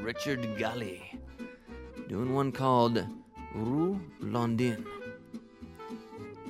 Richard 0.04 0.58
Gully, 0.60 1.20
doing 2.08 2.36
one 2.36 2.52
called 2.52 3.04
Rue 3.56 4.00
Blondin, 4.22 4.86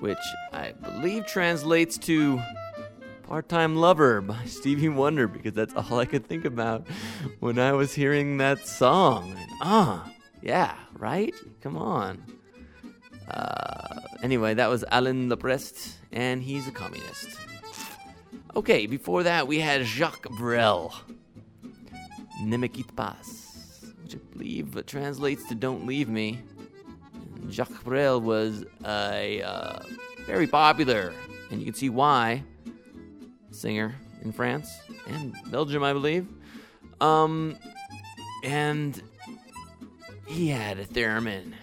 which 0.02 0.18
I 0.52 0.74
believe 0.74 1.26
translates 1.26 1.98
to 2.00 2.42
Part 3.24 3.48
Time 3.48 3.78
Lover 3.78 4.20
by 4.20 4.44
Stevie 4.46 4.90
Wonder, 4.90 5.28
because 5.30 5.54
that's 5.54 5.74
all 5.74 6.00
I 6.00 6.06
could 6.06 6.26
think 6.26 6.44
about 6.44 6.86
when 7.40 7.58
I 7.58 7.72
was 7.72 7.94
hearing 7.94 8.38
that 8.38 8.68
song. 8.68 9.38
Ah, 9.62 10.12
yeah, 10.42 10.76
right? 10.98 11.34
Come 11.62 11.78
on. 11.78 12.22
Uh, 13.30 14.02
anyway, 14.24 14.56
that 14.56 14.70
was 14.70 14.84
Alan 14.92 15.30
Leprest, 15.30 16.00
and 16.12 16.44
he's 16.44 16.68
a 16.68 16.72
communist. 16.72 17.30
Okay, 18.58 18.88
before 18.88 19.24
that, 19.24 19.48
we 19.48 19.60
had 19.60 19.86
Jacques 19.86 20.30
Brel. 20.32 20.94
Ne 22.42 22.68
pas, 22.96 23.94
which 24.04 24.16
I 24.16 24.20
believe 24.32 24.86
translates 24.86 25.48
to 25.50 25.56
Don't 25.56 25.86
Leave 25.86 26.10
Me. 26.10 26.40
Jacques 27.50 27.84
Brel 27.84 28.22
was 28.22 28.66
a 28.86 29.42
uh, 29.42 29.80
very 30.26 30.48
popular, 30.48 31.14
and 31.52 31.60
you 31.60 31.66
can 31.66 31.74
see 31.74 31.90
why, 31.90 32.44
singer 33.52 33.96
in 34.22 34.32
France 34.32 34.70
and 35.08 35.34
Belgium, 35.52 35.84
I 35.84 35.94
believe. 35.94 36.28
Um, 37.02 37.58
and 38.44 39.02
he 40.26 40.50
had 40.50 40.80
a 40.80 40.86
theremin. 40.86 41.54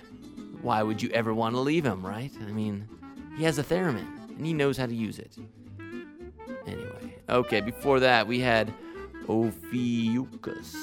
Why 0.62 0.82
would 0.82 1.00
you 1.00 1.10
ever 1.10 1.32
want 1.32 1.54
to 1.54 1.60
leave 1.60 1.84
him, 1.84 2.04
right? 2.04 2.32
I 2.40 2.52
mean, 2.52 2.88
he 3.36 3.44
has 3.44 3.58
a 3.58 3.62
theremin, 3.62 4.06
and 4.36 4.44
he 4.44 4.52
knows 4.52 4.76
how 4.76 4.86
to 4.86 4.94
use 4.94 5.18
it. 5.18 5.36
Anyway, 6.66 7.14
okay, 7.28 7.60
before 7.60 8.00
that, 8.00 8.26
we 8.26 8.40
had 8.40 8.72
Ophiuchus. 9.28 10.74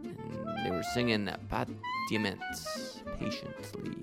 And 0.00 0.64
they 0.64 0.70
were 0.70 0.84
singing 0.94 1.28
Patiment 1.48 2.40
patiently. 3.18 3.96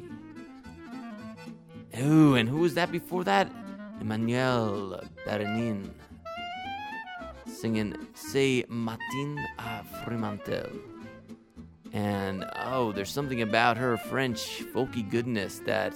Oh, 1.98 2.34
and 2.34 2.50
who 2.50 2.58
was 2.58 2.74
that 2.74 2.92
before 2.92 3.24
that? 3.24 3.50
Emmanuel 4.02 5.02
Berenin 5.26 5.90
singing 7.48 7.96
C'est 8.14 8.66
Matin 8.70 9.38
à 9.58 9.84
Fremantle. 10.04 10.70
And 11.94 12.46
oh, 12.58 12.92
there's 12.92 13.10
something 13.10 13.42
about 13.42 13.78
her 13.78 13.96
French 13.98 14.64
folky 14.74 15.10
goodness 15.10 15.60
that 15.66 15.94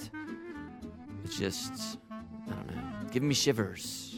it's 1.25 1.37
just, 1.37 1.99
I 2.11 2.53
don't 2.53 2.67
know, 2.67 2.81
giving 3.11 3.27
me 3.27 3.35
shivers. 3.35 4.08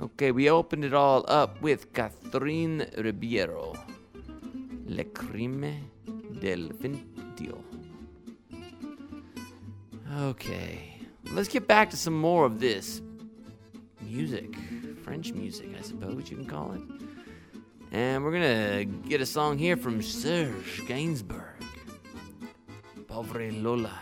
Okay, 0.00 0.32
we 0.32 0.48
opened 0.48 0.82
it 0.86 0.94
all 0.94 1.26
up 1.28 1.60
with 1.60 1.92
Catherine 1.92 2.86
Ribeiro. 2.96 3.74
Le 4.86 5.04
crime 5.04 5.90
del 6.40 6.70
Vintio. 6.70 7.62
Okay, 10.20 10.96
let's 11.32 11.48
get 11.48 11.68
back 11.68 11.90
to 11.90 11.98
some 11.98 12.18
more 12.18 12.46
of 12.46 12.60
this 12.60 13.02
music. 14.00 14.56
French 15.04 15.34
music, 15.34 15.68
I 15.78 15.82
suppose 15.82 16.30
you 16.30 16.38
can 16.38 16.46
call 16.46 16.72
it. 16.72 16.82
And 17.92 18.24
we're 18.24 18.32
gonna 18.32 18.86
get 18.86 19.20
a 19.20 19.26
song 19.26 19.58
here 19.58 19.76
from 19.76 20.00
Serge 20.00 20.80
Gainsbourg. 20.86 21.62
Pauvre 23.06 23.50
Lola. 23.52 23.98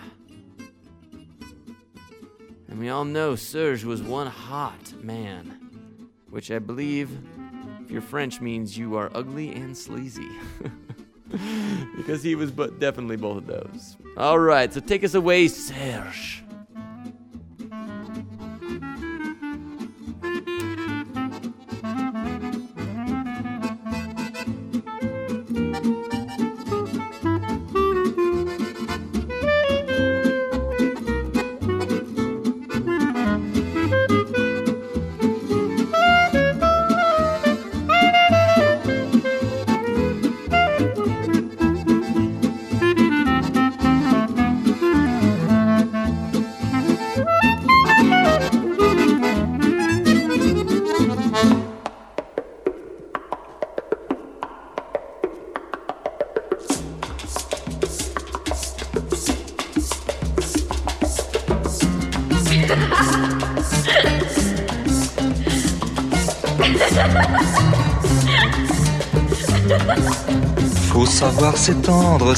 And 2.68 2.78
we 2.78 2.88
all 2.88 3.04
know 3.04 3.34
Serge 3.34 3.82
was 3.82 4.00
one 4.00 4.28
hot 4.28 4.92
man. 5.02 5.57
Which 6.30 6.50
I 6.50 6.58
believe, 6.58 7.10
if 7.84 7.90
you're 7.90 8.02
French, 8.02 8.40
means 8.40 8.76
you 8.76 8.96
are 8.96 9.10
ugly 9.14 9.52
and 9.52 9.76
sleazy. 9.76 10.28
because 11.96 12.22
he 12.22 12.34
was 12.34 12.50
but 12.50 12.78
definitely 12.78 13.16
both 13.16 13.38
of 13.38 13.46
those. 13.46 13.96
All 14.16 14.38
right, 14.38 14.72
so 14.72 14.80
take 14.80 15.04
us 15.04 15.14
away, 15.14 15.48
Serge. 15.48 16.42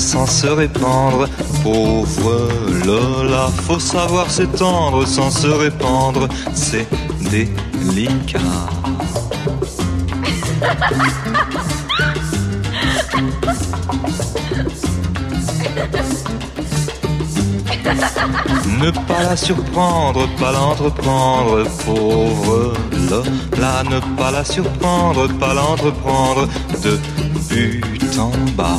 Sans 0.00 0.26
se 0.26 0.46
répandre, 0.46 1.28
pauvre 1.62 2.48
Lola. 2.86 3.48
Faut 3.66 3.78
savoir 3.78 4.30
s'étendre 4.30 5.06
sans 5.06 5.30
se 5.30 5.46
répandre, 5.46 6.26
c'est 6.54 6.86
délicat. 7.30 8.38
Ne 18.80 18.90
pas 18.90 19.22
la 19.22 19.36
surprendre, 19.36 20.26
pas 20.38 20.52
l'entreprendre, 20.52 21.64
pauvre 21.84 22.72
Lola. 23.10 23.82
Ne 23.84 24.00
pas 24.16 24.30
la 24.30 24.44
surprendre, 24.44 25.28
pas 25.38 25.52
l'entreprendre, 25.52 26.48
de 26.82 26.98
but 27.50 28.18
en 28.18 28.32
bas. 28.56 28.78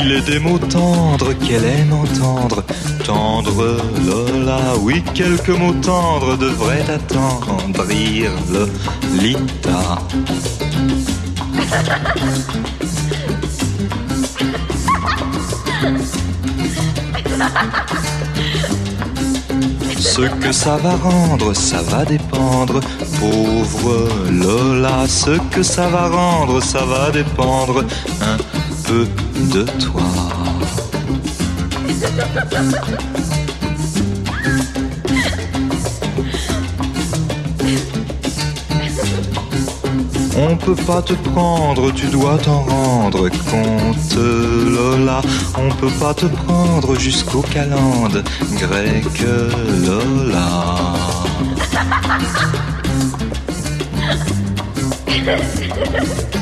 Il 0.00 0.12
est 0.12 0.22
des 0.22 0.38
mots 0.38 0.58
tendres 0.58 1.32
qu'elle 1.34 1.64
aime 1.64 1.92
entendre. 1.92 2.64
Tendre 3.04 3.76
Lola, 4.06 4.60
oui, 4.80 5.02
quelques 5.14 5.50
mots 5.50 5.74
tendres 5.82 6.36
devraient 6.36 6.84
attendrir 6.88 8.30
Lolita. 8.50 9.98
Ce 19.98 20.22
que 20.22 20.52
ça 20.52 20.76
va 20.76 20.94
rendre, 20.96 21.54
ça 21.54 21.82
va 21.82 22.04
dépendre, 22.04 22.80
pauvre 23.20 24.08
Lola. 24.30 25.06
Ce 25.06 25.38
que 25.50 25.62
ça 25.62 25.88
va 25.88 26.08
rendre, 26.08 26.62
ça 26.62 26.84
va 26.84 27.10
dépendre 27.10 27.84
de 28.92 29.62
toi. 29.80 30.02
On 40.36 40.56
peut 40.56 40.74
pas 40.74 41.00
te 41.00 41.14
prendre, 41.14 41.90
tu 41.92 42.06
dois 42.08 42.36
t'en 42.38 42.60
rendre 42.60 43.28
compte, 43.28 44.16
Lola. 44.16 45.22
On 45.56 45.70
peut 45.76 45.90
pas 45.98 46.12
te 46.12 46.26
prendre 46.26 46.98
jusqu'au 46.98 47.40
calende 47.40 48.22
grec, 48.58 49.06
Lola. 49.86 50.76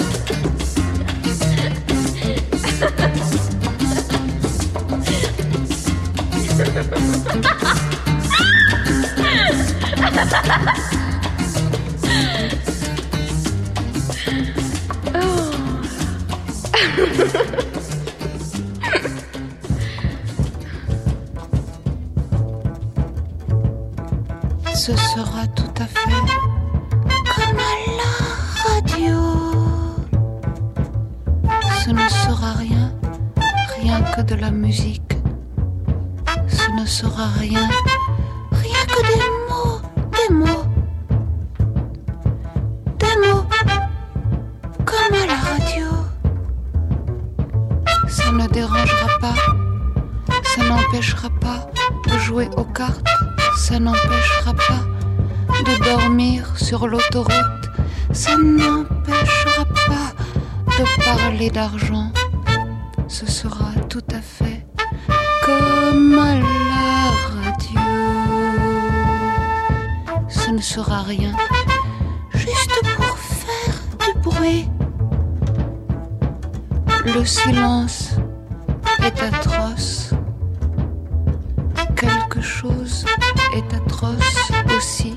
est 83.53 83.73
atroce 83.73 84.51
aussi. 84.75 85.15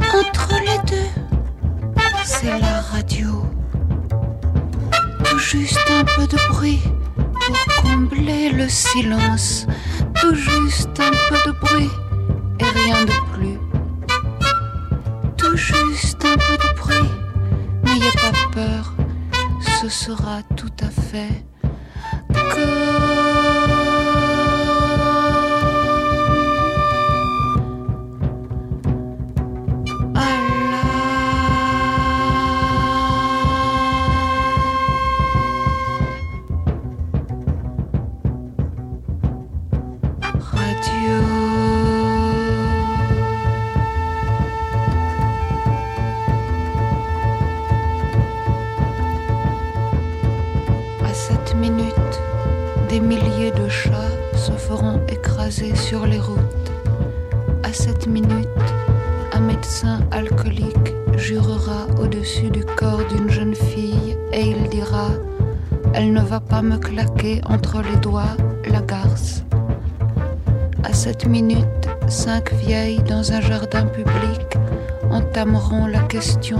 Entre 0.00 0.54
les 0.60 0.78
deux, 0.90 1.10
c'est 2.24 2.58
la 2.58 2.80
radio. 2.80 3.44
Tout 5.24 5.38
juste 5.38 5.90
un 5.90 6.04
peu 6.04 6.26
de 6.26 6.38
bruit 6.48 6.82
pour 7.16 7.82
combler 7.82 8.50
le 8.50 8.68
silence. 8.68 9.66
Tout 10.20 10.34
juste 10.34 11.00
un 11.00 11.12
peu 11.28 11.50
de 11.50 11.56
bruit 11.58 11.90
et 12.60 12.64
rien 12.64 13.04
de 13.04 13.18
plus. 13.32 13.58
Tout 15.36 15.56
juste 15.56 16.24
un 16.24 16.36
peu 16.36 16.56
de 16.56 16.78
bruit. 16.78 17.10
N'ayez 17.84 18.12
pas 18.12 18.32
peur, 18.52 18.94
ce 19.80 19.88
sera 19.88 20.42
tout 20.56 20.72
à 20.80 20.88
fait 20.88 21.44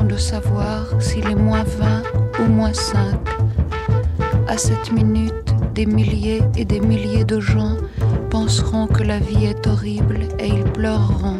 de 0.03 0.17
savoir 0.17 0.87
s'il 0.99 1.27
est 1.31 1.37
moins 1.37 1.63
20 1.63 2.03
ou 2.41 2.49
moins 2.49 2.73
5. 2.73 2.97
À 4.49 4.59
cette 4.59 4.93
minute, 4.93 5.55
des 5.75 5.87
milliers 5.87 6.43
et 6.57 6.65
des 6.65 6.81
milliers 6.81 7.25
de 7.25 7.39
gens 7.41 7.77
penseront 8.31 8.87
que 8.87 9.03
la 9.03 9.19
vie 9.19 9.47
est 9.47 9.67
horrible 9.67 10.21
et 10.39 10.49
ils 10.49 10.65
pleureront. 10.65 11.39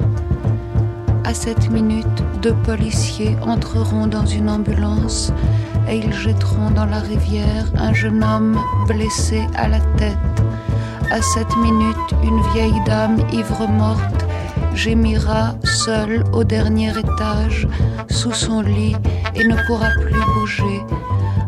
À 1.25 1.35
cette 1.35 1.71
minute, 1.71 2.23
deux 2.43 2.55
policiers 2.55 3.37
entreront 3.43 4.07
dans 4.07 4.27
une 4.27 4.49
ambulance 4.49 5.33
et 5.89 5.97
ils 5.97 6.13
jetteront 6.13 6.71
dans 6.71 6.87
la 6.87 7.01
rivière 7.01 7.67
un 7.77 7.93
jeune 7.93 8.23
homme 8.23 8.59
blessé 8.87 9.43
à 9.57 9.69
la 9.69 9.81
tête. 9.97 10.17
À 11.11 11.21
cette 11.21 11.57
minute, 11.57 11.97
une 12.23 12.41
vieille 12.53 12.81
dame 12.87 13.19
ivre 13.33 13.67
morte 13.69 14.25
gémira 14.75 15.55
seule 15.65 16.25
au 16.33 16.43
dernier 16.45 16.91
étage 16.99 17.69
sous 18.25 18.33
son 18.33 18.63
lit 18.63 18.97
et 19.35 19.45
ne 19.45 19.55
pourra 19.67 19.91
plus 20.01 20.25
bouger. 20.33 20.83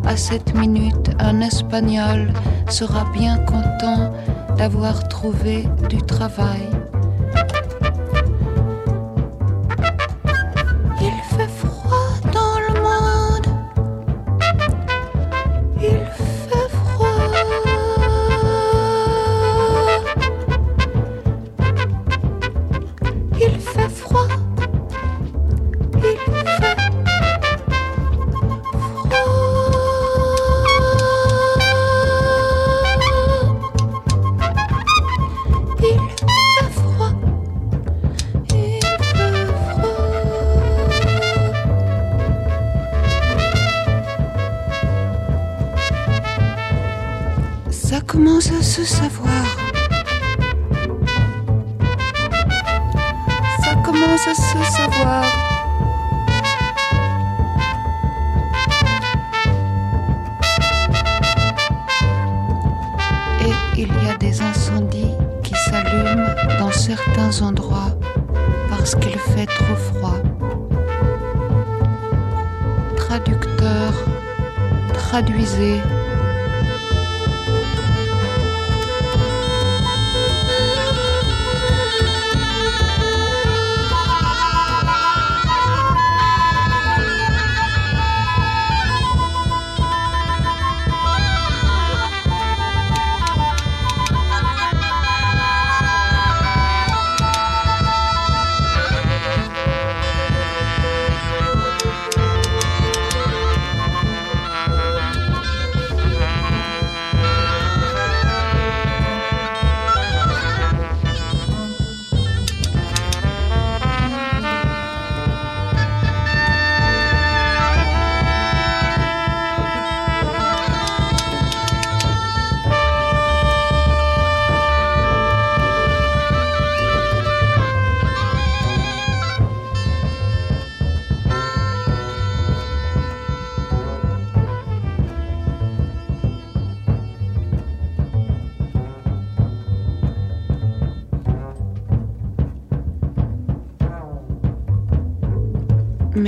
À 0.05 0.14
cette 0.14 0.55
minute, 0.55 1.11
un 1.18 1.41
Espagnol 1.41 2.31
sera 2.68 3.11
bien 3.14 3.39
content 3.47 4.12
d'avoir 4.59 5.09
trouvé 5.09 5.64
du 5.89 5.97
travail. 6.03 6.61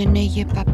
Yine 0.09 0.27
je 0.27 0.45
papa. 0.47 0.68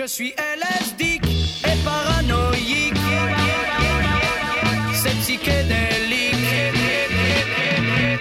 Je 0.00 0.06
suis 0.06 0.32
LSD 0.38 1.20
et 1.64 1.76
paranoïaque. 1.84 2.94
C'est 4.94 5.18
psychédélique. 5.22 6.36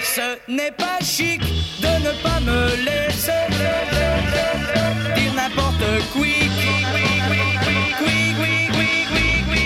Ce 0.01 0.51
n'est 0.51 0.71
pas 0.71 0.97
chic 1.03 1.39
de 1.39 1.91
ne 2.03 2.11
pas 2.23 2.39
me 2.39 2.75
laisser 2.83 3.43
dire 5.15 5.33
n'importe 5.35 5.85
quoi. 6.13 6.25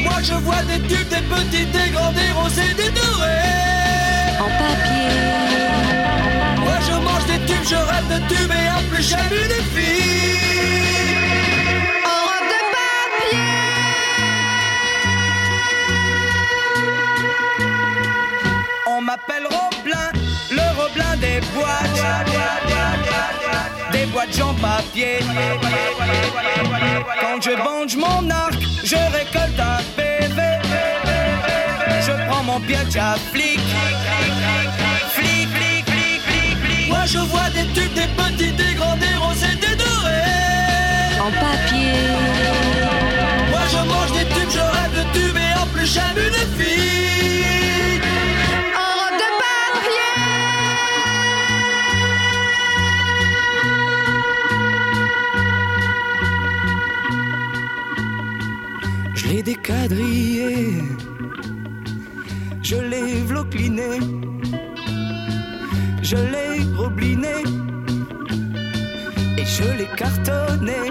Moi 0.04 0.22
je 0.22 0.34
vois 0.34 0.64
des 0.64 0.82
tubes, 0.90 1.08
des 1.08 1.24
petits, 1.32 1.66
des 1.66 1.92
grands, 1.92 2.12
des 2.12 2.32
rosés, 2.36 2.74
des 2.76 2.92
dorés. 2.92 4.36
En 4.38 4.50
papier. 4.60 5.16
Moi 6.58 6.78
je 6.88 6.94
mange 7.06 7.26
des 7.28 7.40
tubes, 7.48 7.68
je 7.70 7.76
rêve 7.76 8.08
de 8.10 8.20
tubes 8.28 8.52
et 8.52 8.70
en 8.70 8.84
plus 8.90 9.02
j'ai 9.02 9.24
vu 9.34 9.48
des 9.48 9.64
filles. 9.74 10.91
Le 20.96 21.02
Roblin 21.02 21.18
des 21.18 21.40
boîtes. 21.54 22.02
Des 23.92 24.06
boîtes 24.06 24.42
en 24.42 24.54
papier. 24.54 25.20
Quand 27.20 27.42
je 27.42 27.52
venge 27.52 27.96
mon 27.96 28.30
arc, 28.30 28.60
je 28.84 28.96
récolte 28.96 29.60
un 29.60 29.80
PV. 29.96 30.42
Je 32.02 32.12
prends 32.28 32.44
mon 32.44 32.60
piège 32.62 32.96
à 32.98 33.16
flic. 33.32 33.60
Flic, 35.14 35.48
flic, 35.50 35.86
flic, 35.86 36.22
flic, 36.26 36.58
flic. 36.64 36.88
Moi 36.88 37.06
je 37.06 37.20
vois 37.20 37.50
des 37.54 37.68
tubes, 37.74 37.94
des 37.94 38.08
petits, 38.08 38.52
des 38.52 38.74
grands, 38.76 38.98
des 38.98 39.16
rosés, 39.20 39.56
des 39.60 39.76
dorés. 39.76 41.20
En 41.20 41.32
papier. 41.32 41.94
Moi 43.50 43.62
je 43.72 43.78
mange 43.78 44.12
des 44.14 44.26
tubes, 44.26 44.52
je 44.52 44.60
rêve 44.60 44.94
de 44.96 45.20
tubes 45.20 45.38
et 45.38 45.60
en 45.60 45.66
plus 45.68 45.86
j'aime 45.86 46.18
une 46.18 46.64
fille. 46.64 47.11
Je 66.02 66.16
l'ai 66.16 66.64
robliné 66.78 67.36
et 69.38 69.46
je 69.46 69.64
l'ai 69.78 69.90
cartonné, 69.98 70.82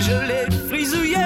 je 0.00 0.16
l'ai 0.28 0.46
frisouillé, 0.68 1.23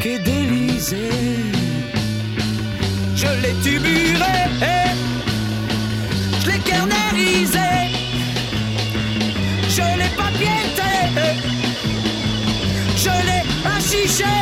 Psychédélisé. 0.00 1.10
Je 3.16 3.26
l'ai 3.42 3.54
tuburé, 3.64 4.38
je 6.40 6.46
l'ai 6.46 6.58
kernerisé, 6.60 7.70
je 9.68 9.82
l'ai 9.98 10.10
papiété, 10.16 10.92
je 12.96 13.14
l'ai 13.26 13.42
achiché, 13.76 14.36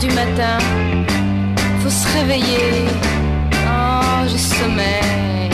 du 0.00 0.06
matin, 0.08 0.58
faut 1.82 1.90
se 1.90 2.06
réveiller. 2.18 2.86
Oh, 3.66 4.26
j'ai 4.28 4.38
sommeil. 4.38 5.50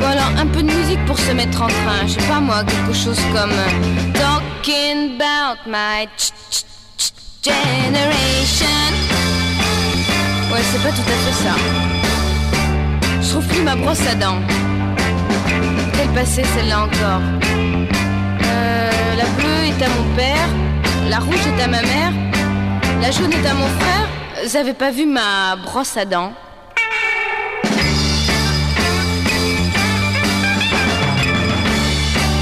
Bon 0.00 0.06
alors, 0.06 0.32
un 0.38 0.46
peu 0.46 0.62
de 0.62 0.72
musique 0.72 1.04
pour 1.06 1.18
se 1.18 1.30
mettre 1.32 1.62
en 1.62 1.68
train. 1.68 2.06
Je 2.06 2.12
sais 2.14 2.26
pas 2.28 2.40
moi, 2.40 2.64
quelque 2.64 2.92
chose 2.96 3.18
comme 3.32 3.50
euh, 3.52 4.12
Talking 4.14 5.16
about 5.20 5.60
my 5.66 6.08
ch- 6.16 6.32
generation. 7.44 8.66
Ouais, 10.52 10.60
c'est 10.72 10.82
pas 10.82 10.90
tout 10.90 11.08
à 11.08 11.16
fait 11.24 11.44
ça. 11.44 11.54
Je 13.20 13.28
trouve 13.30 13.64
ma 13.64 13.76
brosse 13.76 14.06
à 14.10 14.14
dents. 14.14 14.40
Quelle 15.96 16.08
passée 16.08 16.42
celle-là 16.54 16.80
encore 16.84 17.20
Euh, 18.44 18.90
La 19.16 19.24
bleue 19.36 19.64
est 19.68 19.82
à 19.84 19.88
mon 19.88 20.16
père, 20.16 20.48
la 21.08 21.18
rouge 21.18 21.44
est 21.46 21.62
à 21.62 21.68
ma 21.68 21.82
mère, 21.82 22.12
la 23.02 23.10
jaune 23.10 23.32
est 23.32 23.46
à 23.46 23.54
mon 23.54 23.66
frère. 23.78 24.08
Vous 24.44 24.56
avez 24.56 24.72
pas 24.74 24.90
vu 24.90 25.06
ma 25.06 25.56
brosse 25.56 25.96
à 25.96 26.04
dents 26.04 26.32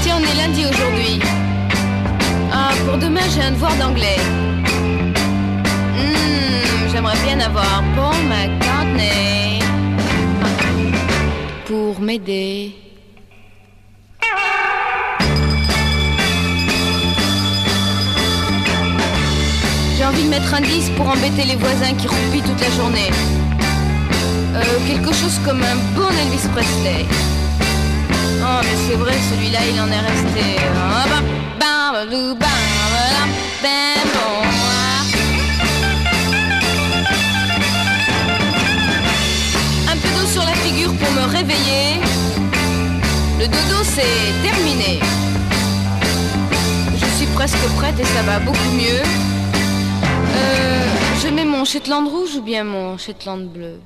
Tiens, 0.03 0.17
on 0.19 0.23
est 0.23 0.35
lundi 0.35 0.65
aujourd'hui. 0.65 1.19
Ah, 2.51 2.71
pour 2.85 2.97
demain, 2.97 3.21
j'ai 3.33 3.41
un 3.41 3.51
devoir 3.51 3.75
d'anglais. 3.75 4.17
Hmm, 5.97 6.89
J'aimerais 6.91 7.17
bien 7.25 7.39
avoir 7.39 7.83
Paul 7.95 8.15
McCartney 8.29 9.59
pour 11.65 11.99
m'aider. 12.01 12.75
Envie 20.11 20.23
de 20.23 20.29
mettre 20.29 20.53
un 20.53 20.61
disque 20.61 20.91
pour 20.95 21.07
embêter 21.07 21.45
les 21.45 21.55
voisins 21.55 21.93
qui 21.97 22.07
roupillent 22.07 22.41
toute 22.41 22.59
la 22.59 22.69
journée. 22.71 23.11
Euh, 24.55 24.61
quelque 24.87 25.13
chose 25.13 25.39
comme 25.45 25.61
un 25.63 25.75
bon 25.95 26.09
Elvis 26.09 26.47
Presley. 26.53 27.05
Oh, 28.43 28.59
mais 28.63 28.77
c'est 28.87 28.95
vrai, 28.95 29.13
celui-là, 29.31 29.59
il 29.71 29.79
en 29.79 29.87
est 29.87 30.03
resté. 30.11 30.59
Un 39.91 39.97
peu 40.01 40.09
d'eau 40.15 40.27
sur 40.27 40.43
la 40.43 40.55
figure 40.63 40.93
pour 40.95 41.11
me 41.11 41.25
réveiller. 41.37 42.01
Le 43.39 43.45
dodo, 43.47 43.77
c'est 43.83 44.33
terminé. 44.43 44.99
Je 46.95 47.05
suis 47.17 47.27
presque 47.27 47.65
prête 47.77 47.99
et 47.99 48.05
ça 48.05 48.23
va 48.23 48.39
beaucoup 48.39 48.71
mieux. 48.75 49.03
Shetland 51.71 52.05
rouge 52.09 52.35
ou 52.35 52.41
bien 52.41 52.65
mon 52.65 52.97
Shetland 52.97 53.47
bleu 53.47 53.79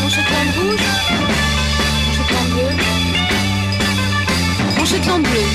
Mon 0.00 0.08
Shetland 0.08 0.50
rouge. 0.58 0.86
Mon 2.04 2.12
Shetland 2.16 2.48
bleu. 2.54 2.70
Mon 4.76 4.84
Shetland 4.84 5.22
bleu. 5.22 5.46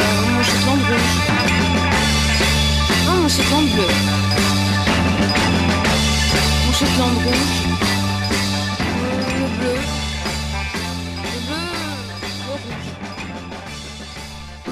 Euh, 0.00 0.24
mon 0.32 0.42
Shetland 0.48 0.82
rouge. 0.88 1.14
Non, 3.06 3.16
mon 3.20 3.28
Shetland 3.28 3.68
bleu. 3.74 3.90
Mon 6.64 6.72
Shetland 6.72 7.16
rouge. 7.26 7.56
Euh, 9.02 9.48
bleu. 9.58 9.76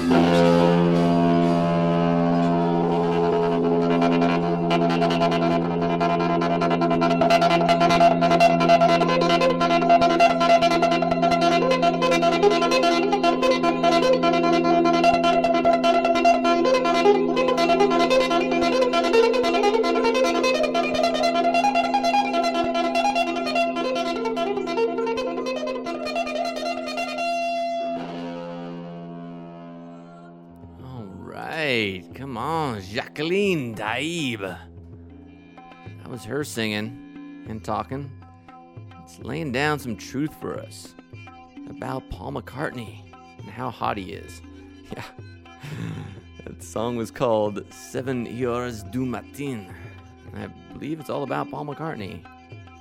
Bleu, 0.07 0.25
rouge 0.49 0.60
Jacqueline 33.21 33.75
Daib. 33.75 34.41
That 34.41 36.09
was 36.09 36.25
her 36.25 36.43
singing 36.43 37.00
talking. 37.61 38.09
It's 39.03 39.19
laying 39.19 39.51
down 39.51 39.79
some 39.79 39.95
truth 39.95 40.33
for 40.39 40.57
us 40.59 40.95
about 41.69 42.09
Paul 42.09 42.33
McCartney 42.33 42.99
and 43.39 43.47
how 43.49 43.69
hot 43.69 43.97
he 43.97 44.13
is. 44.13 44.41
Yeah. 44.91 45.03
that 46.45 46.61
song 46.61 46.97
was 46.97 47.11
called 47.11 47.63
Seven 47.71 48.25
Heures 48.25 48.83
du 48.83 49.05
Matin. 49.05 49.73
I 50.35 50.47
believe 50.73 50.99
it's 50.99 51.09
all 51.09 51.23
about 51.23 51.49
Paul 51.49 51.65
McCartney. 51.65 52.25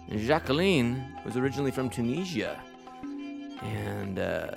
And 0.08 0.18
Jacqueline 0.20 1.04
was 1.24 1.36
originally 1.36 1.70
from 1.70 1.88
Tunisia. 1.88 2.60
And 3.62 4.18
uh, 4.18 4.50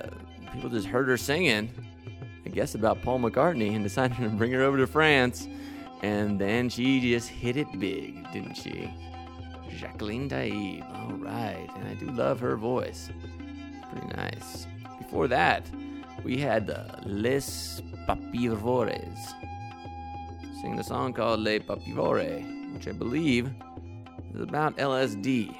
people 0.52 0.68
just 0.68 0.88
heard 0.88 1.06
her 1.06 1.16
singing, 1.16 1.70
I 2.44 2.48
guess, 2.48 2.74
about 2.74 3.02
Paul 3.02 3.20
McCartney 3.20 3.76
and 3.76 3.84
decided 3.84 4.16
to 4.16 4.28
bring 4.30 4.50
her 4.50 4.62
over 4.62 4.78
to 4.78 4.86
France. 4.88 5.46
And 6.02 6.40
then 6.40 6.68
she 6.68 7.00
just 7.00 7.28
hit 7.28 7.56
it 7.56 7.68
big, 7.78 8.30
didn't 8.32 8.54
she? 8.56 8.92
Jacqueline 9.74 10.28
Daib. 10.28 10.82
All 10.94 11.16
right. 11.16 11.68
And 11.76 11.88
I 11.88 11.94
do 11.94 12.06
love 12.10 12.40
her 12.40 12.56
voice. 12.56 13.10
Pretty 13.90 14.06
nice. 14.16 14.66
Before 14.98 15.28
that, 15.28 15.68
we 16.22 16.38
had 16.38 16.70
uh, 16.70 16.84
Les 17.04 17.82
Papivores 18.08 19.18
singing 20.60 20.78
a 20.78 20.84
song 20.84 21.12
called 21.12 21.40
Les 21.40 21.58
Papivores, 21.58 22.72
which 22.74 22.88
I 22.88 22.92
believe 22.92 23.50
is 24.34 24.40
about 24.40 24.76
LSD. 24.78 25.54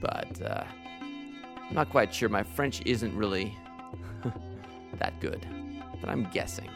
But 0.00 0.42
uh, 0.42 0.64
I'm 1.68 1.74
not 1.74 1.90
quite 1.90 2.12
sure. 2.12 2.28
My 2.28 2.42
French 2.42 2.82
isn't 2.84 3.14
really 3.16 3.56
that 4.98 5.18
good, 5.20 5.46
but 6.00 6.10
I'm 6.10 6.24
guessing. 6.30 6.68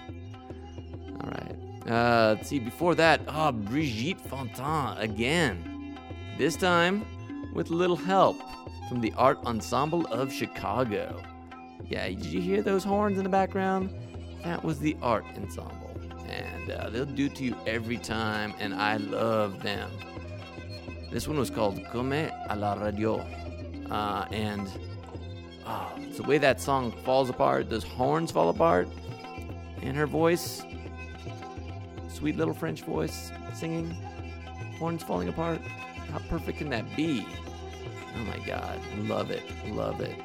All 1.20 1.30
right. 1.30 1.56
Uh, 1.90 2.34
let's 2.36 2.48
see. 2.48 2.58
Before 2.58 2.94
that, 2.94 3.20
oh, 3.28 3.52
Brigitte 3.52 4.20
Fontaine 4.20 4.98
again. 4.98 5.78
This 6.39 6.55
time 6.55 7.05
with 7.53 7.70
a 7.70 7.74
little 7.74 7.97
help 7.97 8.41
from 8.89 9.01
the 9.01 9.12
Art 9.16 9.39
Ensemble 9.45 10.07
of 10.07 10.32
Chicago. 10.32 11.20
Yeah, 11.84 12.07
did 12.07 12.26
you 12.26 12.41
hear 12.41 12.62
those 12.62 12.84
horns 12.84 13.18
in 13.18 13.24
the 13.24 13.28
background? 13.28 13.93
That 14.45 14.62
was 14.62 14.78
the 14.78 14.97
Art 15.03 15.24
Ensemble. 15.36 15.91
And 16.28 16.70
uh, 16.70 16.91
they'll 16.91 17.07
do 17.07 17.28
to 17.28 17.43
you 17.43 17.57
every 17.66 17.97
time, 17.97 18.55
and 18.61 18.72
I 18.72 18.99
love 18.99 19.64
them. 19.64 19.91
This 21.11 21.26
one 21.26 21.39
was 21.39 21.51
called 21.51 21.84
Comme 21.91 22.12
a 22.12 22.55
la 22.57 22.74
Radio. 22.74 23.16
Uh, 23.91 24.26
and 24.30 24.70
oh, 25.66 25.93
the 26.16 26.22
way 26.22 26.39
that 26.39 26.61
song 26.61 26.93
falls 27.05 27.30
apart, 27.30 27.68
those 27.68 27.82
horns 27.82 28.30
fall 28.30 28.49
apart, 28.49 28.86
and 29.82 29.97
her 29.97 30.07
voice, 30.07 30.62
sweet 32.09 32.36
little 32.36 32.55
French 32.55 32.82
voice 32.82 33.32
singing, 33.55 33.91
horns 34.78 35.03
falling 35.03 35.28
apart. 35.28 35.61
How 36.12 36.18
perfect 36.30 36.59
can 36.59 36.70
that 36.70 36.96
be? 36.96 37.26
Oh 38.16 38.24
my 38.24 38.38
god, 38.46 38.80
love 38.98 39.30
it, 39.30 39.42
love 39.68 40.00
it. 40.00 40.16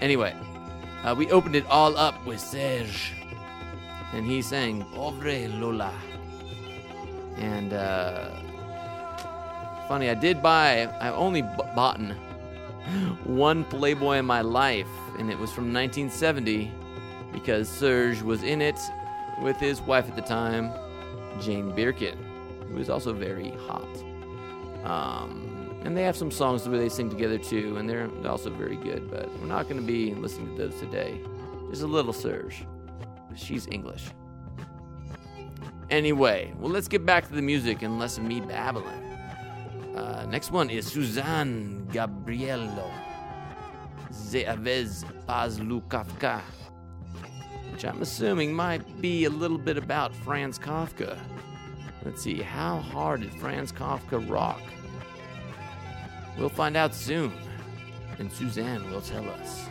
Anyway, 0.00 0.34
uh, 1.04 1.14
we 1.16 1.30
opened 1.30 1.56
it 1.56 1.66
all 1.66 1.96
up 1.96 2.24
with 2.26 2.40
Serge, 2.40 3.12
and 4.12 4.26
he 4.26 4.42
sang 4.42 4.84
Pauvre 4.94 5.48
Lola. 5.48 5.92
And 7.36 7.72
uh, 7.72 8.30
funny, 9.88 10.10
I 10.10 10.14
did 10.14 10.42
buy, 10.42 10.88
I've 11.00 11.14
only 11.14 11.42
b- 11.42 11.48
bought 11.74 11.98
one 13.24 13.64
Playboy 13.64 14.18
in 14.18 14.26
my 14.26 14.40
life, 14.40 14.88
and 15.18 15.30
it 15.30 15.38
was 15.38 15.50
from 15.50 15.72
1970 15.72 16.70
because 17.32 17.68
Serge 17.68 18.22
was 18.22 18.42
in 18.42 18.60
it 18.60 18.78
with 19.42 19.56
his 19.56 19.80
wife 19.80 20.08
at 20.08 20.16
the 20.16 20.22
time, 20.22 20.72
Jane 21.40 21.74
Birkin, 21.74 22.18
who 22.68 22.74
was 22.74 22.90
also 22.90 23.12
very 23.12 23.50
hot. 23.66 23.86
Um, 24.84 25.80
and 25.84 25.96
they 25.96 26.02
have 26.02 26.16
some 26.16 26.30
songs 26.30 26.68
where 26.68 26.78
they 26.78 26.88
sing 26.88 27.08
together 27.08 27.38
too, 27.38 27.76
and 27.76 27.88
they're 27.88 28.10
also 28.26 28.50
very 28.50 28.76
good. 28.76 29.10
But 29.10 29.28
we're 29.38 29.46
not 29.46 29.68
going 29.68 29.80
to 29.80 29.86
be 29.86 30.14
listening 30.14 30.56
to 30.56 30.68
those 30.68 30.80
today. 30.80 31.20
Just 31.70 31.82
a 31.82 31.86
little 31.86 32.12
Serge. 32.12 32.66
She's 33.34 33.66
English. 33.68 34.06
Anyway, 35.90 36.52
well, 36.58 36.70
let's 36.70 36.88
get 36.88 37.06
back 37.06 37.26
to 37.28 37.34
the 37.34 37.42
music 37.42 37.82
and 37.82 37.98
less 37.98 38.18
of 38.18 38.24
me 38.24 38.40
babbling. 38.40 39.04
Uh, 39.96 40.26
next 40.28 40.50
one 40.52 40.68
is 40.68 40.86
Suzanne 40.86 41.86
Gabriello. 41.90 42.90
Ze 44.12 44.44
avez 44.44 45.04
pas 45.26 45.58
lu 45.58 45.80
Kafka. 45.88 46.40
Which 47.72 47.84
I'm 47.84 48.02
assuming 48.02 48.52
might 48.52 49.00
be 49.00 49.24
a 49.24 49.30
little 49.30 49.58
bit 49.58 49.78
about 49.78 50.14
Franz 50.14 50.58
Kafka. 50.58 51.18
Let's 52.04 52.22
see, 52.22 52.40
how 52.40 52.78
hard 52.78 53.20
did 53.22 53.34
Franz 53.34 53.72
Kafka 53.72 54.28
rock? 54.30 54.62
We'll 56.38 56.48
find 56.48 56.76
out 56.76 56.94
soon, 56.94 57.32
and 58.18 58.32
Suzanne 58.32 58.90
will 58.90 59.00
tell 59.00 59.28
us. 59.28 59.67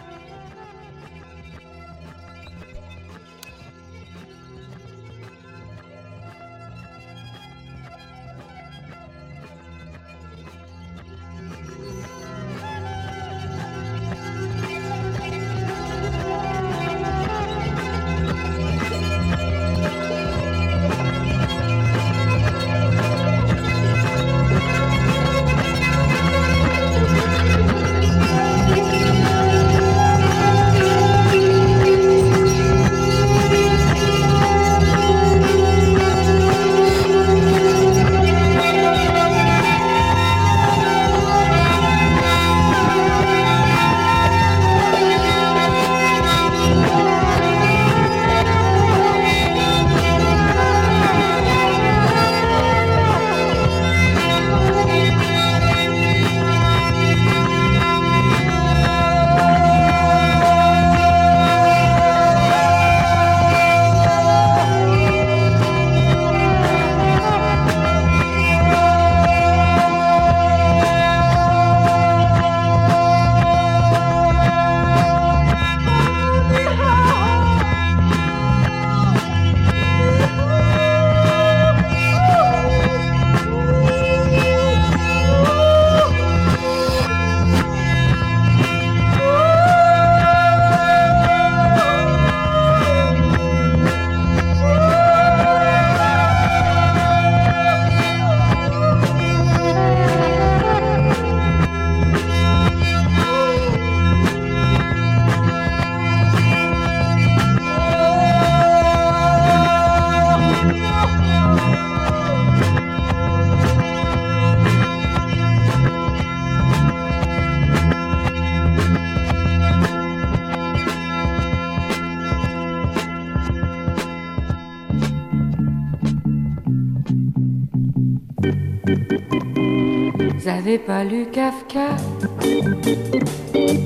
Pas 130.86 131.04
lu 131.04 131.26
Kafka 131.32 131.96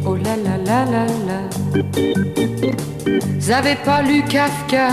Oh 0.06 0.16
là 0.16 0.36
là 0.36 0.58
là 0.58 0.86
la 0.86 1.06
la. 1.28 1.40
Vous 3.40 3.86
pas 3.86 4.02
lu 4.02 4.24
Kafka 4.24 4.90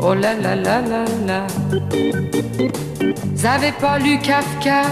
Oh 0.00 0.14
la 0.14 0.34
la 0.34 0.54
la 0.54 0.80
la 0.80 1.04
la. 1.26 1.46
Vous 3.34 3.72
pas 3.80 3.98
lu 3.98 4.18
Kafka 4.18 4.82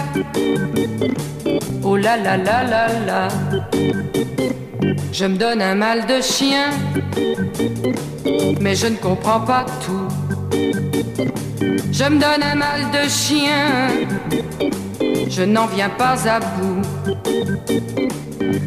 Oh 1.83 1.95
la 1.95 2.17
la 2.17 2.37
la 2.37 2.63
la 2.63 2.87
la. 3.07 3.27
Je 5.11 5.25
me 5.25 5.37
donne 5.37 5.61
un 5.61 5.75
mal 5.75 6.05
de 6.05 6.21
chien, 6.21 6.71
mais 8.59 8.75
je 8.75 8.87
ne 8.87 8.95
comprends 8.95 9.41
pas 9.41 9.65
tout. 9.85 10.07
Je 11.91 12.03
me 12.05 12.19
donne 12.19 12.43
un 12.43 12.55
mal 12.55 12.81
de 12.91 13.07
chien, 13.07 13.87
je 15.35 15.41
n'en 15.41 15.65
viens 15.65 15.89
pas 15.89 16.15
à 16.27 16.39
bout. 16.39 16.81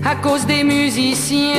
À 0.05 0.17
cause 0.17 0.45
des 0.47 0.65
musiciens, 0.65 1.55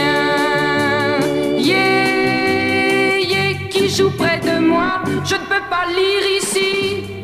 yeah, 1.57 3.19
yeah, 3.19 3.53
qui 3.69 3.87
jouent 3.89 4.17
près 4.17 4.39
de 4.39 4.59
moi, 4.59 5.01
je 5.23 5.35
ne 5.35 5.45
peux 5.51 5.65
pas 5.69 5.85
lire 5.97 6.25
ici. 6.41 7.23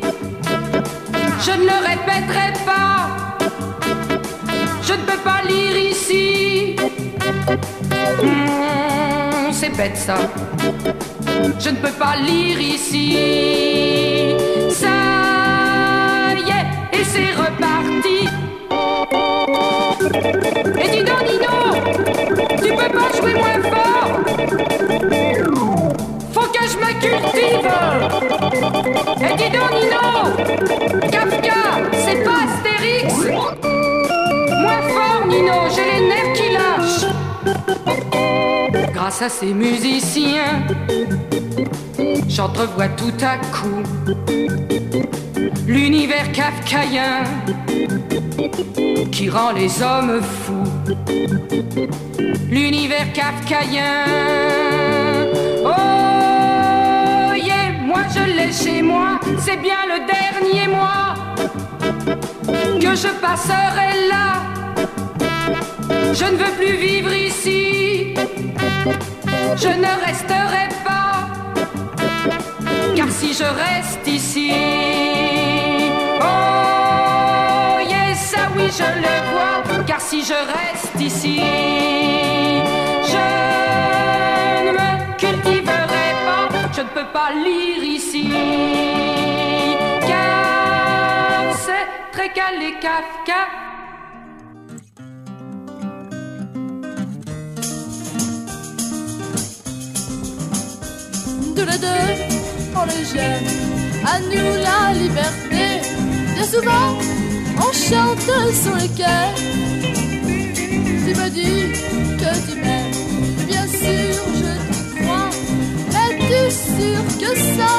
Je 1.46 1.52
ne 1.52 1.64
le 1.72 1.78
répéterai 1.90 2.52
pas, 2.64 3.36
je 4.82 4.92
ne 4.94 5.04
peux 5.08 5.22
pas 5.22 5.42
lire 5.46 5.76
ici. 5.90 6.76
Hmm, 8.22 9.52
c'est 9.52 9.76
bête 9.76 9.98
ça. 9.98 10.16
Je 11.58 11.68
ne 11.68 11.76
peux 11.76 11.92
pas 11.92 12.16
lire 12.16 12.60
ici. 12.60 14.13
C'est 17.14 17.32
reparti. 17.32 18.18
Et 20.82 20.88
dis 20.90 21.04
donc, 21.04 21.22
Nino, 21.30 21.56
tu 22.60 22.68
peux 22.78 22.90
pas 22.98 23.10
jouer 23.16 23.34
moins 23.34 23.62
fort. 23.72 24.12
Faut 26.32 26.48
que 26.54 26.64
je 26.70 26.76
me 26.82 26.90
cultive. 27.04 27.68
Et 29.20 29.34
dis 29.36 29.50
donc, 29.56 29.72
Nino, 29.78 30.06
Kafka, 31.12 31.60
c'est 32.04 32.20
pas 32.24 32.40
Astérix. 32.46 33.08
Moins 34.60 34.84
fort, 34.94 35.22
Nino, 35.28 35.58
j'ai 35.74 35.86
les 35.92 36.02
nerfs 36.08 36.32
qui 36.34 36.48
lâchent. 36.56 37.06
Grâce 38.92 39.20
à 39.22 39.28
ces 39.28 39.52
musiciens, 39.54 40.66
j'entrevois 42.28 42.88
tout 42.88 43.18
à 43.22 43.36
coup 43.56 43.82
l'univers 45.66 46.30
kafkaïen 46.32 47.24
qui 49.10 49.28
rend 49.30 49.52
les 49.52 49.82
hommes 49.82 50.20
fous. 50.22 50.70
L'univers 52.50 53.12
kafkaïen. 53.12 54.06
Oh 55.64 57.34
yeah, 57.34 57.72
moi 57.84 58.02
je 58.14 58.24
l'ai 58.36 58.52
chez 58.52 58.82
moi, 58.82 59.20
c'est 59.38 59.60
bien 59.60 59.82
le 59.88 59.98
dernier 60.06 60.68
mois 60.68 61.14
que 62.80 62.94
je 62.94 63.08
passerai 63.20 64.08
là. 64.08 64.42
Je 66.12 66.24
ne 66.24 66.36
veux 66.36 66.52
plus 66.56 66.76
vivre 66.76 67.12
ici, 67.12 68.14
je 69.56 69.68
ne 69.68 70.06
resterai 70.06 70.73
car 72.96 73.10
si 73.10 73.34
je 73.34 73.44
reste 73.44 74.06
ici, 74.06 74.50
oh 76.20 77.78
yes, 77.88 78.18
ça 78.30 78.48
oui 78.56 78.70
je 78.70 78.88
le 79.04 79.16
vois, 79.32 79.84
car 79.86 80.00
si 80.00 80.22
je 80.22 80.32
reste 80.34 81.00
ici, 81.00 81.40
je 83.12 83.26
ne 84.66 84.72
me 84.72 85.16
cultiverai 85.18 86.08
pas, 86.26 86.48
je 86.76 86.80
ne 86.82 86.88
peux 86.88 87.08
pas 87.12 87.30
lire 87.32 87.82
ici, 87.82 88.30
car 90.06 91.54
c'est 91.64 91.88
très 92.12 92.28
calé 92.30 92.74
Kafka. 92.80 93.48
tous 101.56 101.70
les 101.70 101.78
deux, 101.78 102.43
les 102.86 103.04
gêne. 103.04 103.48
À 104.04 104.18
nous 104.20 104.52
la 104.62 104.92
liberté. 104.92 105.66
Bien 106.34 106.44
souvent, 106.44 106.98
on 107.58 107.72
chante 107.72 108.30
sur 108.62 108.76
les 108.76 108.88
quais. 108.88 109.32
Tu 111.04 111.10
me 111.20 111.28
dis 111.30 111.72
que 112.18 112.30
tu 112.46 112.58
m'aimes. 112.58 112.96
Bien 113.46 113.66
sûr, 113.66 114.22
je 114.40 114.52
te 114.68 115.02
crois. 115.02 115.30
Mais 115.92 116.10
tu 116.18 116.32
es 116.32 116.50
sûr 116.50 117.00
que 117.20 117.30
ça 117.56 117.72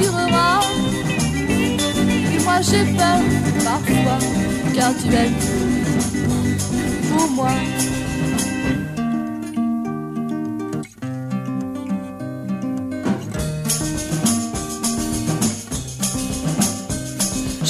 durera? 0.00 0.60
Et 2.34 2.42
moi, 2.44 2.58
j'ai 2.62 2.84
peur 2.96 3.20
parfois, 3.64 4.18
car 4.74 4.92
tu 4.96 5.08
es 5.14 5.28
tout 5.28 7.14
pour 7.14 7.30
moi. 7.30 7.50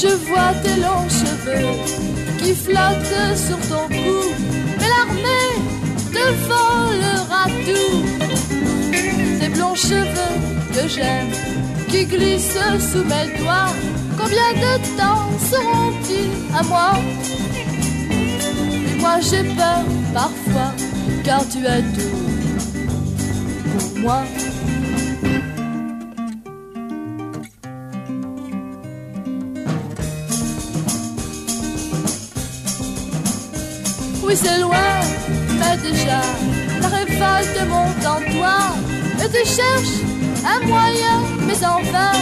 Je 0.01 0.07
vois 0.29 0.53
tes 0.63 0.77
longs 0.81 1.09
cheveux 1.09 1.75
qui 2.39 2.55
flottent 2.55 3.37
sur 3.37 3.59
ton 3.69 3.89
cou. 3.89 4.19
Mais 4.79 4.89
l'armée 4.95 5.51
te 6.15 6.25
volera 6.47 7.47
tout. 7.67 7.99
Tes 9.41 9.49
blonds 9.49 9.75
cheveux 9.75 10.37
que 10.73 10.87
j'aime 10.87 11.33
qui 11.89 12.05
glissent 12.07 12.65
sous 12.93 13.05
mes 13.13 13.39
doigts. 13.41 13.75
Combien 14.17 14.53
de 14.65 14.73
temps 14.97 15.31
seront-ils 15.51 16.57
à 16.57 16.63
moi? 16.63 16.93
Et 18.89 19.01
moi 19.01 19.17
j'ai 19.21 19.43
peur 19.43 19.83
parfois 20.15 20.71
car 21.25 21.43
tu 21.49 21.59
es 21.67 21.83
tout 21.97 22.19
pour 23.73 23.99
moi. 23.99 24.23
Oui, 34.29 34.37
c'est 34.37 34.59
loin, 34.59 35.01
mais 35.59 35.91
déjà, 35.91 36.21
la 36.83 36.89
révolte 36.89 37.67
monte 37.67 38.07
en 38.07 38.21
toi. 38.31 38.59
Et 39.25 39.29
tu 39.31 39.43
cherches 39.49 40.03
un 40.45 40.67
moyen, 40.67 41.23
mais 41.47 41.57
enfin. 41.65 42.13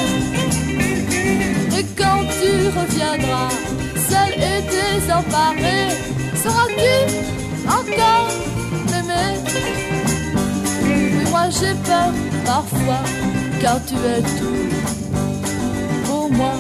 Et 1.77 1.85
quand 1.99 2.23
tu 2.39 2.69
reviendras, 2.79 3.51
seul 4.09 4.33
et 4.39 4.63
désemparé, 4.71 5.79
sauras-tu 6.37 6.97
encore 7.67 8.31
m'aimer 8.93 9.41
Mais 10.85 11.29
moi 11.29 11.51
j'ai 11.51 11.75
peur 11.85 12.13
parfois, 12.45 13.03
car 13.61 13.85
tu 13.85 13.95
es 13.95 14.23
tout 14.39 14.69
pour 16.05 16.31
moi. 16.31 16.55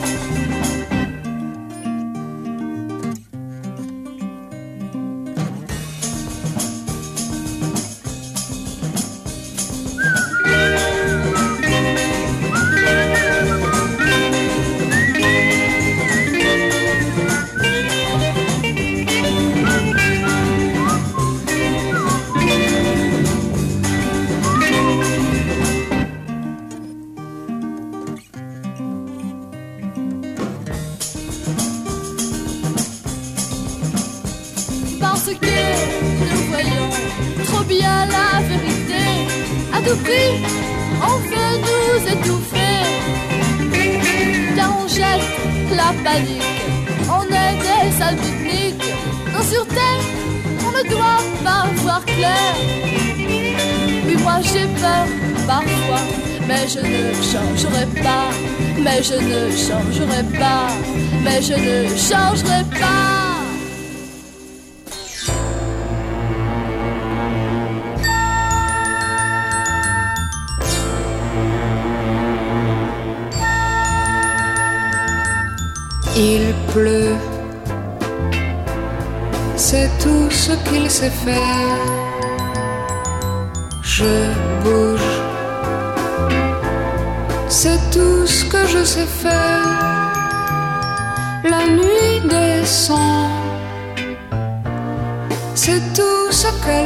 Mais 61.27 61.43
je 61.43 61.55
ne 61.55 61.89
changerai 61.97 62.63
pas. 62.81 63.06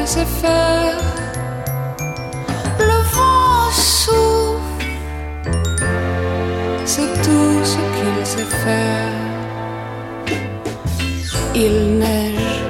Sait 0.07 0.27
faire. 0.43 0.99
Le 2.79 2.99
vent 3.15 3.71
souffle, 3.73 4.87
c'est 6.85 7.13
tout 7.23 7.65
ce 7.73 7.81
qu'il 7.97 8.27
sait 8.33 8.51
faire. 8.65 9.13
Il 11.55 11.99
neige, 11.99 12.63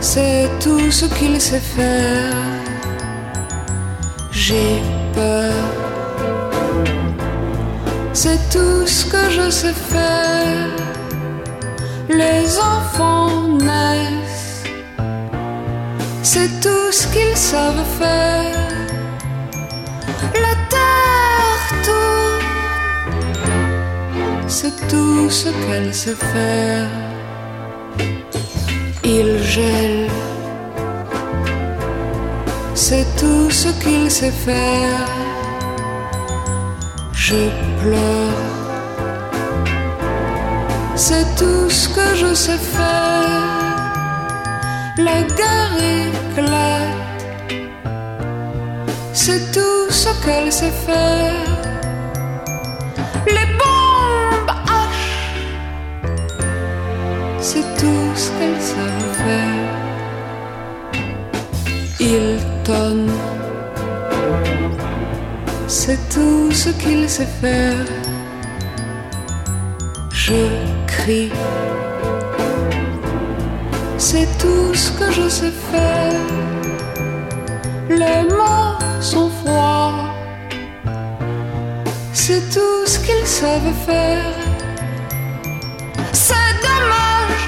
c'est 0.00 0.48
tout 0.60 0.90
ce 0.90 1.06
qu'il 1.06 1.40
sait 1.40 1.66
faire. 1.76 2.34
J'ai 4.30 4.82
peur, 5.14 5.64
c'est 8.12 8.40
tout 8.50 8.86
ce 8.86 9.04
que 9.06 9.30
je 9.30 9.50
sais 9.50 9.72
faire. 9.72 9.99
C'est 16.40 16.60
tout 16.60 16.90
ce 16.90 17.06
qu'ils 17.12 17.36
savent 17.36 17.86
faire. 18.00 18.68
La 20.44 20.54
terre 20.74 21.66
tourne, 21.86 22.46
c'est 24.48 24.76
tout 24.88 25.28
ce 25.28 25.48
qu'elle 25.62 25.92
sait 25.92 26.20
faire. 26.32 26.88
Il 29.04 29.28
gèle, 29.54 30.08
c'est 32.74 33.06
tout 33.20 33.50
ce 33.50 33.68
qu'il 33.80 34.10
sait 34.10 34.36
faire. 34.46 35.06
Je 37.12 37.40
pleure, 37.80 38.44
c'est 40.94 41.26
tout 41.40 41.68
ce 41.68 41.88
que 41.94 42.06
je 42.14 42.34
sais 42.34 42.62
faire. 42.76 43.59
La 45.04 45.22
guerre 45.22 45.76
éclate, 46.04 47.54
c'est 49.12 49.52
tout 49.52 49.86
ce 49.90 50.10
qu'elle 50.22 50.52
sait 50.52 50.76
faire. 50.86 51.32
Les 53.26 53.48
bombes 53.60 54.54
hachent, 54.74 55.36
c'est 57.40 57.66
tout 57.80 58.10
ce 58.14 58.28
qu'elle 58.36 58.60
savent 58.60 59.14
faire. 59.24 59.68
Il 62.00 62.38
tonne, 62.64 63.10
c'est 65.66 66.00
tout 66.10 66.50
ce 66.52 66.70
qu'il 66.70 67.08
sait 67.08 67.32
faire. 67.40 67.86
Je 70.12 70.40
crie, 70.86 71.32
c'est 74.00 74.26
tout 74.38 74.74
ce 74.74 74.90
que 74.92 75.12
je 75.12 75.28
sais 75.28 75.52
faire. 75.72 76.26
Les 77.90 78.22
mots 78.34 78.78
sont 79.00 79.28
froids, 79.28 80.14
c'est 82.12 82.42
tout 82.54 82.86
ce 82.86 82.98
qu'ils 82.98 83.26
savent 83.26 83.74
faire. 83.86 84.34
C'est 86.12 86.52
dommage, 86.68 87.44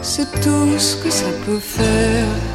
c'est 0.00 0.30
tout 0.40 0.78
ce 0.78 0.96
que 0.96 1.10
ça 1.10 1.30
peut 1.44 1.60
faire. 1.60 2.49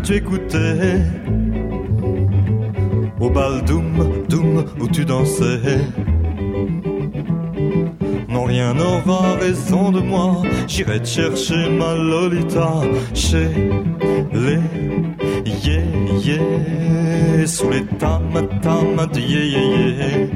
Tu 0.00 0.14
écoutais. 0.14 1.00
Au 3.20 3.30
bal 3.30 3.62
doum 3.64 4.24
doum 4.28 4.64
où 4.80 4.88
tu 4.88 5.04
dansais. 5.04 5.80
Non 8.28 8.44
rien 8.44 8.74
n'aura 8.74 9.34
raison 9.40 9.90
de 9.90 10.00
moi. 10.00 10.42
J'irai 10.66 11.00
te 11.00 11.06
chercher 11.08 11.70
ma 11.70 11.94
Lolita 11.94 12.82
Chez 13.14 13.48
les 14.32 14.60
yé 15.64 15.80
yé. 16.24 17.46
Sous 17.46 17.70
les 17.70 17.84
tam 17.98 18.22
tam 18.62 19.06
de 19.12 19.20
yé 19.20 19.46
yé 19.54 19.64
yé. 20.00 20.30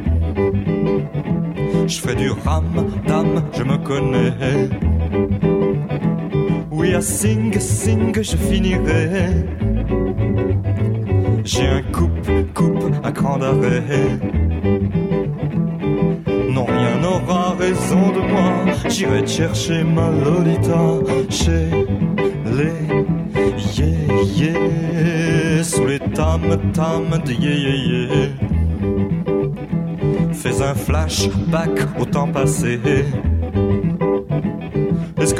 Je 1.86 2.00
ferai 2.00 2.14
du 2.14 2.30
ram 2.30 2.64
dam, 3.06 3.42
je 3.52 3.64
me 3.64 3.76
connais 3.78 4.32
Sing 7.00 7.58
sing 7.58 8.14
je 8.14 8.36
finirai 8.36 9.28
J'ai 11.44 11.66
un 11.66 11.82
coupe 11.92 12.30
coupe 12.54 12.92
à 13.02 13.10
cran 13.10 13.38
d'arrêt 13.38 13.82
non, 16.52 16.64
rien 16.64 16.98
n'aura 17.00 17.54
raison 17.54 18.08
de 18.10 18.20
moi. 18.28 18.74
J'irai 18.88 19.22
te 19.22 19.30
chercher 19.30 19.84
ma 19.84 20.10
Lolita 20.10 20.98
chez 21.30 21.70
les 22.44 23.04
yé 23.76 23.94
yé 24.34 25.62
sous 25.62 25.86
les 25.86 26.00
tam 26.00 26.42
tam 26.72 27.04
de 27.24 27.32
yé 27.32 27.54
yé 27.54 27.76
yé. 27.88 28.30
Fais 30.32 30.60
un 30.60 30.74
flashback 30.74 32.00
au 32.00 32.04
temps 32.04 32.28
passé. 32.28 32.80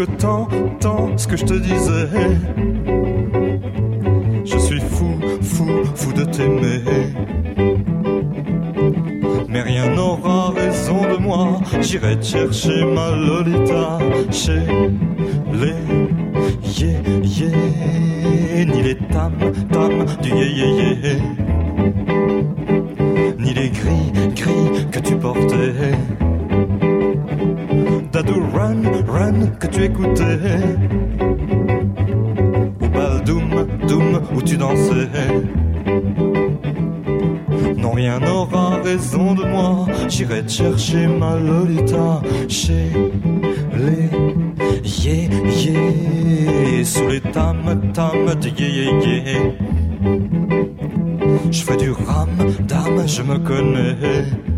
Que 0.00 0.06
t'entends 0.06 1.18
ce 1.18 1.28
que 1.28 1.36
je 1.36 1.44
te 1.44 1.52
disais 1.52 2.08
Je 4.46 4.56
suis 4.56 4.80
fou, 4.80 5.20
fou, 5.42 5.66
fou 5.94 6.12
de 6.14 6.24
t'aimer. 6.24 6.80
Mais 9.46 9.60
rien 9.60 9.90
n'aura 9.94 10.52
raison 10.52 11.02
de 11.02 11.18
moi. 11.18 11.60
J'irai 11.82 12.18
te 12.18 12.24
chercher 12.24 12.82
ma 12.82 13.10
Lolita 13.10 13.98
chez 14.30 14.62
les 15.52 15.76
yé 16.80 16.96
yé, 17.22 18.64
ni 18.64 18.82
les 18.82 18.96
tam 19.12 19.34
tam 19.70 20.06
du 20.22 20.30
yé 20.30 20.46
yé 20.60 20.79
tu 29.80 29.86
écoutais. 29.86 30.38
Au 32.80 32.88
bal 32.88 33.22
doum 33.24 34.20
où 34.34 34.42
tu 34.42 34.56
dansais. 34.56 35.08
Non, 37.78 37.92
rien 37.92 38.18
n'aura 38.20 38.80
raison 38.82 39.34
de 39.34 39.44
moi. 39.44 39.86
J'irai 40.08 40.42
te 40.42 40.50
chercher 40.50 41.06
ma 41.06 41.36
Lolita 41.36 42.20
chez 42.48 42.90
les 43.74 44.10
yé 44.84 45.28
sous 46.84 47.08
les 47.08 47.20
tam 47.20 47.80
tam 47.92 48.26
de 48.40 48.48
yé. 48.48 48.90
Je 51.50 51.62
fais 51.62 51.76
du 51.76 51.90
ram 51.90 52.28
dame, 52.68 53.06
je 53.06 53.22
me 53.22 53.38
connais. 53.38 54.49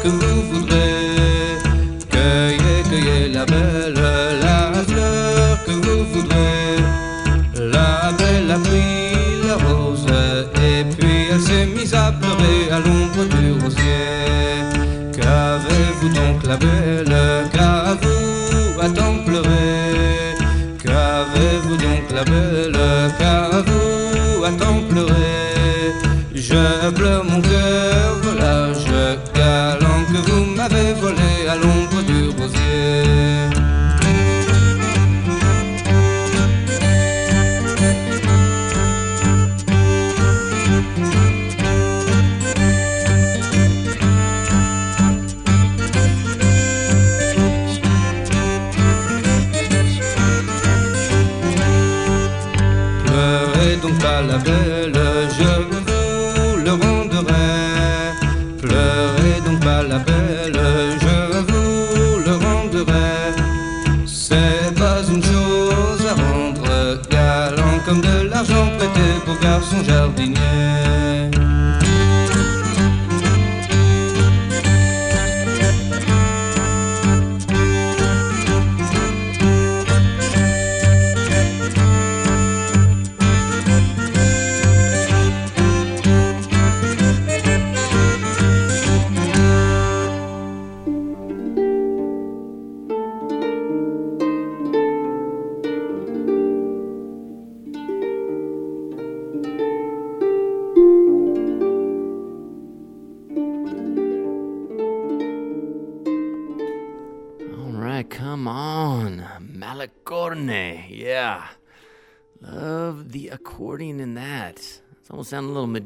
Fleur 0.00 0.12
que 0.12 0.67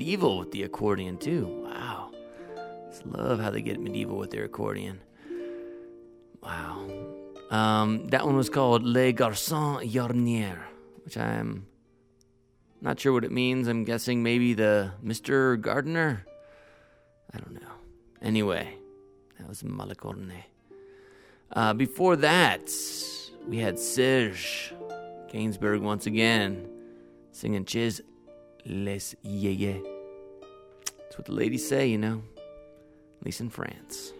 medieval 0.02 0.38
with 0.38 0.50
the 0.50 0.64
accordion, 0.64 1.16
too. 1.16 1.46
Wow. 1.64 2.10
Just 2.90 3.06
love 3.06 3.38
how 3.38 3.50
they 3.50 3.62
get 3.62 3.78
medieval 3.78 4.18
with 4.18 4.32
their 4.32 4.44
accordion. 4.44 5.00
Wow. 6.42 6.88
Um, 7.52 8.08
that 8.08 8.26
one 8.26 8.36
was 8.36 8.50
called 8.50 8.82
Les 8.82 9.12
Garçons 9.12 9.88
Jardiniers, 9.88 10.58
which 11.04 11.16
I'm 11.16 11.66
not 12.80 12.98
sure 12.98 13.12
what 13.12 13.24
it 13.24 13.30
means. 13.30 13.68
I'm 13.68 13.84
guessing 13.84 14.24
maybe 14.24 14.54
the 14.54 14.90
Mr. 15.04 15.60
Gardener. 15.60 16.26
I 17.32 17.38
don't 17.38 17.54
know. 17.54 17.74
Anyway, 18.20 18.74
that 19.38 19.48
was 19.48 19.62
Malicorne. 19.62 20.42
Uh, 21.52 21.74
before 21.74 22.16
that, 22.16 22.68
we 23.46 23.58
had 23.58 23.78
Serge 23.78 24.74
Gainsbourg 25.32 25.80
once 25.80 26.06
again 26.06 26.68
singing 27.30 27.64
Chiz 27.64 28.02
Les 28.66 29.14
Yeye. 29.24 29.91
That's 31.12 31.18
what 31.18 31.26
the 31.26 31.34
ladies 31.34 31.68
say, 31.68 31.88
you 31.88 31.98
know, 31.98 32.22
at 32.38 33.26
least 33.26 33.42
in 33.42 33.50
France. 33.50 34.14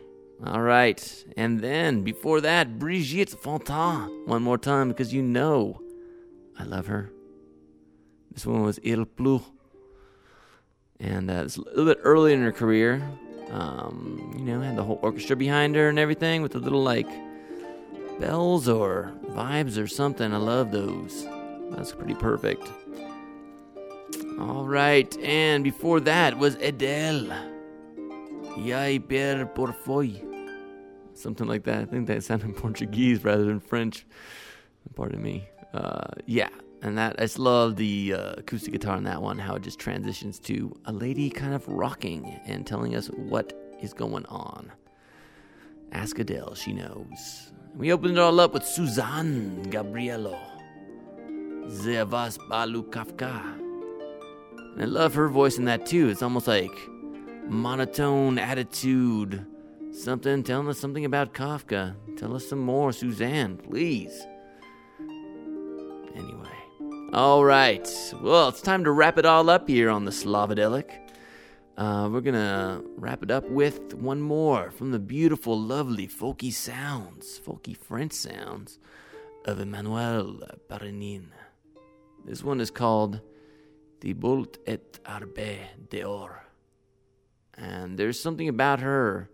All 0.44 0.60
right, 0.60 1.24
and 1.38 1.58
then 1.58 2.02
before 2.02 2.42
that, 2.42 2.78
Brigitte 2.78 3.30
Fontaine 3.30 4.26
one 4.26 4.42
more 4.42 4.58
time 4.58 4.88
because 4.88 5.10
you 5.10 5.22
know 5.22 5.80
I 6.58 6.64
love 6.64 6.88
her. 6.88 7.10
This 8.30 8.44
one 8.44 8.62
was 8.62 8.78
Il 8.82 9.06
Pleut. 9.06 9.40
And 11.00 11.30
uh, 11.30 11.44
it's 11.46 11.56
a 11.56 11.62
little 11.62 11.86
bit 11.86 12.00
early 12.02 12.34
in 12.34 12.42
her 12.42 12.52
career. 12.52 13.02
Um, 13.48 14.34
you 14.36 14.44
know, 14.44 14.60
had 14.60 14.76
the 14.76 14.84
whole 14.84 15.00
orchestra 15.00 15.34
behind 15.34 15.74
her 15.76 15.88
and 15.88 15.98
everything 15.98 16.42
with 16.42 16.52
the 16.52 16.58
little 16.58 16.82
like 16.82 17.08
bells 18.20 18.68
or 18.68 19.14
vibes 19.28 19.82
or 19.82 19.86
something. 19.86 20.34
I 20.34 20.36
love 20.36 20.72
those. 20.72 21.26
That's 21.70 21.92
pretty 21.92 22.16
perfect. 22.16 22.70
All 24.38 24.66
right, 24.66 25.16
and 25.18 25.62
before 25.62 26.00
that 26.00 26.38
was 26.38 26.54
Adele. 26.56 27.32
Yai 28.56 28.98
per 28.98 29.46
por 29.46 29.72
foi. 29.72 30.22
Something 31.14 31.46
like 31.46 31.64
that. 31.64 31.82
I 31.82 31.84
think 31.84 32.06
that 32.08 32.22
sounded 32.24 32.56
Portuguese 32.56 33.24
rather 33.24 33.44
than 33.44 33.60
French. 33.60 34.06
Pardon 34.94 35.22
me. 35.22 35.48
Uh, 35.72 36.08
yeah, 36.26 36.48
and 36.82 36.98
that 36.98 37.16
I 37.18 37.22
just 37.22 37.38
love 37.38 37.76
the 37.76 38.14
uh, 38.16 38.32
acoustic 38.38 38.72
guitar 38.72 38.96
on 38.96 39.04
that 39.04 39.22
one. 39.22 39.38
How 39.38 39.54
it 39.54 39.62
just 39.62 39.78
transitions 39.78 40.38
to 40.40 40.76
a 40.84 40.92
lady 40.92 41.30
kind 41.30 41.54
of 41.54 41.66
rocking 41.68 42.40
and 42.44 42.66
telling 42.66 42.94
us 42.94 43.06
what 43.08 43.52
is 43.80 43.94
going 43.94 44.26
on. 44.26 44.72
Ask 45.92 46.18
Adele, 46.18 46.54
she 46.54 46.72
knows. 46.72 47.52
We 47.74 47.92
opened 47.92 48.18
it 48.18 48.20
all 48.20 48.38
up 48.40 48.52
with 48.52 48.64
Suzanne 48.64 49.64
Gabriello. 49.70 50.38
Ze 51.70 52.02
was 52.02 52.38
balu 52.50 52.82
Kafka. 52.90 53.61
And 54.72 54.82
I 54.82 54.86
love 54.86 55.14
her 55.14 55.28
voice 55.28 55.58
in 55.58 55.64
that 55.66 55.86
too. 55.86 56.08
It's 56.08 56.22
almost 56.22 56.48
like 56.48 56.76
monotone 57.46 58.38
attitude. 58.38 59.46
Something 59.92 60.42
telling 60.42 60.68
us 60.68 60.78
something 60.78 61.04
about 61.04 61.34
Kafka. 61.34 61.94
Tell 62.16 62.34
us 62.34 62.48
some 62.48 62.60
more, 62.60 62.92
Suzanne, 62.92 63.58
please. 63.58 64.26
Anyway. 66.14 66.48
All 67.12 67.44
right. 67.44 67.86
Well, 68.22 68.48
it's 68.48 68.62
time 68.62 68.84
to 68.84 68.90
wrap 68.90 69.18
it 69.18 69.26
all 69.26 69.50
up 69.50 69.68
here 69.68 69.90
on 69.90 70.06
the 70.06 70.10
Slavadelic. 70.10 70.90
Uh, 71.76 72.08
we're 72.10 72.20
gonna 72.20 72.82
wrap 72.96 73.22
it 73.22 73.30
up 73.30 73.48
with 73.48 73.94
one 73.94 74.20
more 74.20 74.70
from 74.70 74.92
the 74.92 74.98
beautiful, 74.98 75.58
lovely 75.58 76.06
folky 76.06 76.52
sounds, 76.52 77.40
folky 77.44 77.76
French 77.76 78.12
sounds 78.12 78.78
of 79.46 79.58
Emmanuel 79.58 80.40
Barenin. 80.70 81.28
This 82.24 82.42
one 82.44 82.60
is 82.60 82.70
called 82.70 83.20
"Die 84.02 84.12
Bolt 84.12 84.58
et 84.66 84.98
Arbe 85.06 85.58
d'Or," 85.88 86.44
and 87.56 87.96
there's 87.96 88.20
something 88.20 88.48
about 88.48 88.80
her 88.80 89.30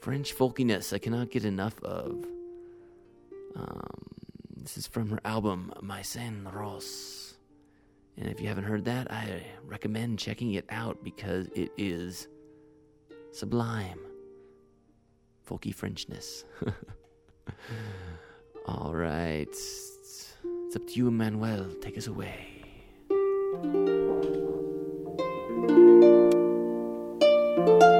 French 0.00 0.32
folkiness 0.34 0.92
I 0.92 0.98
cannot 0.98 1.30
get 1.30 1.44
enough 1.44 1.82
of. 1.82 2.24
Um, 3.56 4.06
this 4.56 4.78
is 4.78 4.86
from 4.86 5.10
her 5.10 5.20
album 5.24 5.72
My 5.82 6.02
Saint 6.02 6.46
Rose. 6.52 7.34
And 8.16 8.28
if 8.28 8.40
you 8.40 8.48
haven't 8.48 8.64
heard 8.64 8.84
that, 8.84 9.10
I 9.10 9.42
recommend 9.64 10.18
checking 10.18 10.54
it 10.54 10.66
out 10.68 11.02
because 11.02 11.48
it 11.54 11.70
is 11.76 12.28
sublime. 13.32 13.98
folky 15.48 15.74
Frenchness. 15.74 16.44
All 18.66 18.94
right. 18.94 19.48
It's 19.48 20.36
up 20.76 20.86
to 20.86 20.92
you, 20.92 21.08
Emmanuel. 21.08 21.70
Take 21.80 21.96
us 21.96 22.06
away. 22.06 22.59
thank 23.62 23.74
you 27.82 27.99